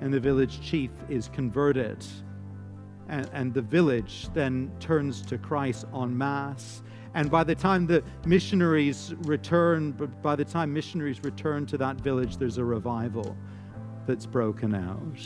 And 0.00 0.12
the 0.12 0.20
village 0.20 0.60
chief 0.60 0.90
is 1.08 1.28
converted. 1.28 2.04
And, 3.08 3.30
and 3.32 3.54
the 3.54 3.62
village 3.62 4.28
then 4.34 4.70
turns 4.80 5.22
to 5.22 5.38
Christ 5.38 5.86
en 5.94 6.16
masse. 6.16 6.82
And 7.14 7.30
by 7.30 7.44
the 7.44 7.54
time 7.54 7.86
the 7.86 8.02
missionaries 8.26 9.14
return, 9.20 9.92
by 10.22 10.36
the 10.36 10.44
time 10.44 10.72
missionaries 10.72 11.22
return 11.24 11.64
to 11.66 11.78
that 11.78 11.96
village, 11.96 12.36
there's 12.36 12.58
a 12.58 12.64
revival 12.64 13.36
that's 14.06 14.26
broken 14.26 14.74
out. 14.74 15.18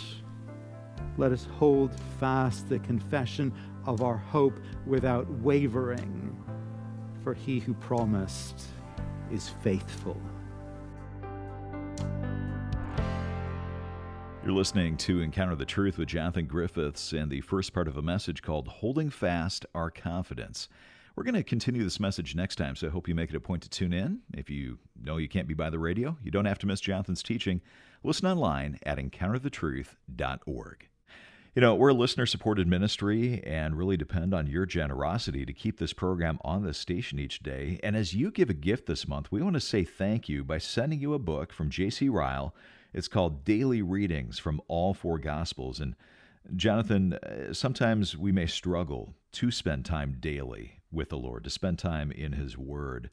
Let 1.17 1.33
us 1.33 1.47
hold 1.59 1.93
fast 2.21 2.69
the 2.69 2.79
confession 2.79 3.53
of 3.87 4.03
our 4.03 4.17
hope 4.17 4.61
without 4.87 5.29
wavering, 5.41 6.37
for 7.25 7.35
he 7.35 7.59
who 7.59 7.75
promised 7.75 8.63
is 9.33 9.49
faithful. 9.49 10.21
You're 14.43 14.53
listening 14.55 14.97
to 14.99 15.21
Encounter 15.21 15.55
the 15.55 15.67
Truth 15.67 15.99
with 15.99 16.09
Jonathan 16.09 16.47
Griffiths 16.47 17.13
and 17.13 17.31
the 17.31 17.43
first 17.43 17.75
part 17.75 17.87
of 17.87 17.99
a 17.99 18.03
message 18.03 18.41
called 18.41 18.69
Holding 18.69 19.11
Fast 19.11 19.67
Our 19.75 19.91
Confidence. 19.91 20.67
We're 21.15 21.25
going 21.25 21.35
to 21.35 21.43
continue 21.43 21.85
this 21.85 22.01
message 22.01 22.35
next 22.35 22.57
time, 22.57 22.75
so 22.75 22.87
I 22.87 22.91
hope 22.91 23.07
you 23.07 23.15
make 23.15 23.29
it 23.29 23.37
a 23.37 23.41
point 23.41 23.63
to 23.65 23.69
tune 23.69 23.93
in. 23.93 24.21
If 24.33 24.49
you 24.49 24.79
know 25.01 25.19
you 25.19 25.29
can't 25.29 25.47
be 25.47 25.53
by 25.53 25.69
the 25.69 25.79
radio, 25.79 26.17
you 26.25 26.31
don't 26.31 26.47
have 26.47 26.59
to 26.61 26.67
miss 26.67 26.81
Jonathan's 26.81 27.23
teaching. 27.23 27.61
Listen 28.03 28.29
online 28.29 28.79
at 28.87 28.97
encounterthetruth.org. 28.97 30.89
You 31.55 31.61
know, 31.61 31.75
we're 31.75 31.91
a 31.91 31.95
listener 31.95 32.25
supported 32.25 32.67
ministry 32.67 33.43
and 33.45 33.77
really 33.77 33.99
depend 33.99 34.33
on 34.33 34.47
your 34.47 34.65
generosity 34.65 35.45
to 35.45 35.53
keep 35.53 35.79
this 35.79 35.93
program 35.93 36.39
on 36.43 36.63
the 36.63 36.73
station 36.73 37.19
each 37.19 37.43
day. 37.43 37.79
And 37.83 37.95
as 37.95 38.15
you 38.15 38.31
give 38.31 38.49
a 38.49 38.55
gift 38.55 38.87
this 38.87 39.07
month, 39.07 39.31
we 39.31 39.43
want 39.43 39.55
to 39.55 39.61
say 39.61 39.85
thank 39.85 40.31
you 40.31 40.45
by 40.45 40.57
sending 40.57 40.99
you 40.99 41.13
a 41.13 41.19
book 41.19 41.53
from 41.53 41.69
J.C. 41.69 42.09
Ryle. 42.09 42.55
It's 42.93 43.09
called 43.09 43.45
Daily 43.45 43.83
Readings 43.83 44.39
from 44.39 44.61
All 44.69 44.95
Four 44.95 45.19
Gospels. 45.19 45.81
And 45.81 45.95
Jonathan, 46.57 47.15
uh, 47.15 47.53
sometimes 47.53 48.17
we 48.17 48.33
may 48.33 48.47
struggle 48.47 49.15
to 49.33 49.51
spend 49.51 49.85
time 49.85 50.17
daily 50.19 50.81
with 50.91 51.11
the 51.11 51.19
Lord, 51.19 51.45
to 51.45 51.51
spend 51.51 51.79
time 51.79 52.11
in 52.11 52.33
His 52.33 52.59
Word. 52.59 53.11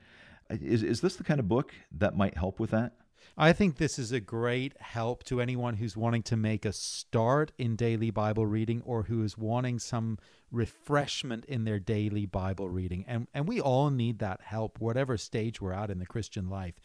Uh, 0.49 0.57
is, 0.61 0.83
is 0.83 1.01
this 1.01 1.15
the 1.15 1.23
kind 1.23 1.39
of 1.39 1.47
book 1.47 1.73
that 1.91 2.17
might 2.17 2.37
help 2.37 2.59
with 2.59 2.71
that? 2.71 2.93
I 3.38 3.53
think 3.53 3.77
this 3.77 3.99
is 3.99 4.12
a 4.12 4.19
great 4.19 4.73
help 4.80 5.23
to 5.25 5.41
anyone 5.41 5.75
who's 5.75 5.95
wanting 5.95 6.23
to 6.23 6.38
make 6.38 6.65
a 6.65 6.73
start 6.73 7.51
in 7.58 7.75
daily 7.75 8.10
Bible 8.10 8.45
reading 8.45 8.82
or 8.86 9.03
who 9.03 9.23
is 9.23 9.38
wanting 9.38 9.80
some 9.80 10.17
refreshment 10.51 11.45
in 11.45 11.63
their 11.65 11.80
daily 11.80 12.25
Bible 12.25 12.69
reading. 12.69 13.06
And 13.08 13.27
and 13.34 13.47
we 13.47 13.60
all 13.60 13.89
need 13.89 14.19
that 14.19 14.41
help 14.41 14.80
whatever 14.80 15.17
stage 15.17 15.62
we're 15.62 15.73
at 15.73 15.89
in 15.89 15.99
the 15.99 16.06
Christian 16.06 16.49
life. 16.49 16.75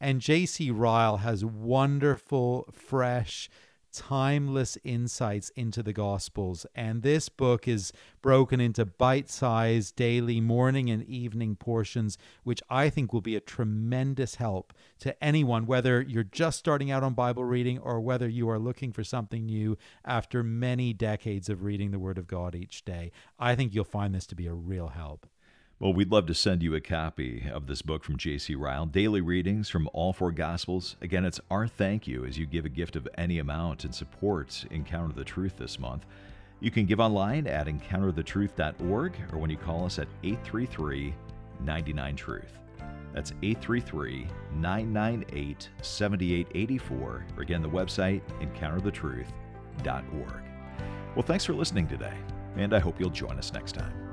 And 0.00 0.20
JC 0.20 0.70
Ryle 0.74 1.18
has 1.18 1.44
wonderful 1.44 2.68
fresh 2.72 3.48
timeless 3.92 4.78
insights 4.84 5.50
into 5.50 5.82
the 5.82 5.92
Gospels. 5.92 6.66
And 6.74 7.02
this 7.02 7.28
book 7.28 7.68
is 7.68 7.92
broken 8.22 8.60
into 8.60 8.84
bite 8.84 9.28
sized 9.28 9.96
daily 9.96 10.40
morning 10.40 10.90
and 10.90 11.02
evening 11.04 11.56
portions, 11.56 12.16
which 12.44 12.62
I 12.70 12.90
think 12.90 13.12
will 13.12 13.20
be 13.20 13.36
a 13.36 13.40
tremendous 13.40 14.36
help 14.36 14.72
to 15.00 15.22
anyone, 15.22 15.66
whether 15.66 16.00
you're 16.00 16.24
just 16.24 16.58
starting 16.58 16.90
out 16.90 17.02
on 17.02 17.14
Bible 17.14 17.44
reading 17.44 17.78
or 17.78 18.00
whether 18.00 18.28
you 18.28 18.48
are 18.48 18.58
looking 18.58 18.92
for 18.92 19.04
something 19.04 19.46
new 19.46 19.76
after 20.04 20.42
many 20.42 20.92
decades 20.92 21.48
of 21.48 21.62
reading 21.62 21.90
the 21.90 21.98
Word 21.98 22.18
of 22.18 22.26
God 22.26 22.54
each 22.54 22.84
day. 22.84 23.12
I 23.38 23.54
think 23.54 23.74
you'll 23.74 23.84
find 23.84 24.14
this 24.14 24.26
to 24.28 24.34
be 24.34 24.46
a 24.46 24.54
real 24.54 24.88
help. 24.88 25.26
Well, 25.80 25.92
we'd 25.94 26.12
love 26.12 26.26
to 26.26 26.34
send 26.34 26.62
you 26.62 26.74
a 26.74 26.80
copy 26.82 27.48
of 27.50 27.66
this 27.66 27.80
book 27.80 28.04
from 28.04 28.18
J.C. 28.18 28.54
Ryle, 28.54 28.84
Daily 28.84 29.22
Readings 29.22 29.70
from 29.70 29.88
All 29.94 30.12
Four 30.12 30.30
Gospels. 30.30 30.96
Again, 31.00 31.24
it's 31.24 31.40
our 31.50 31.66
thank 31.66 32.06
you 32.06 32.26
as 32.26 32.36
you 32.36 32.44
give 32.44 32.66
a 32.66 32.68
gift 32.68 32.96
of 32.96 33.08
any 33.16 33.38
amount 33.38 33.84
and 33.84 33.94
support 33.94 34.66
Encounter 34.70 35.14
the 35.14 35.24
Truth 35.24 35.56
this 35.56 35.78
month. 35.78 36.04
You 36.60 36.70
can 36.70 36.84
give 36.84 37.00
online 37.00 37.46
at 37.46 37.66
encounterthetruth.org 37.66 39.14
or 39.32 39.38
when 39.38 39.48
you 39.48 39.56
call 39.56 39.86
us 39.86 39.98
at 39.98 40.08
833 40.22 41.14
99 41.60 42.14
Truth. 42.14 42.58
That's 43.14 43.32
833 43.42 44.26
998 44.56 45.70
7884. 45.80 47.26
Or 47.38 47.42
again, 47.42 47.62
the 47.62 47.70
website, 47.70 48.20
encounterthetruth.org. 48.42 50.42
Well, 51.14 51.22
thanks 51.22 51.46
for 51.46 51.54
listening 51.54 51.88
today, 51.88 52.18
and 52.56 52.74
I 52.74 52.80
hope 52.80 53.00
you'll 53.00 53.08
join 53.08 53.38
us 53.38 53.54
next 53.54 53.72
time. 53.72 54.09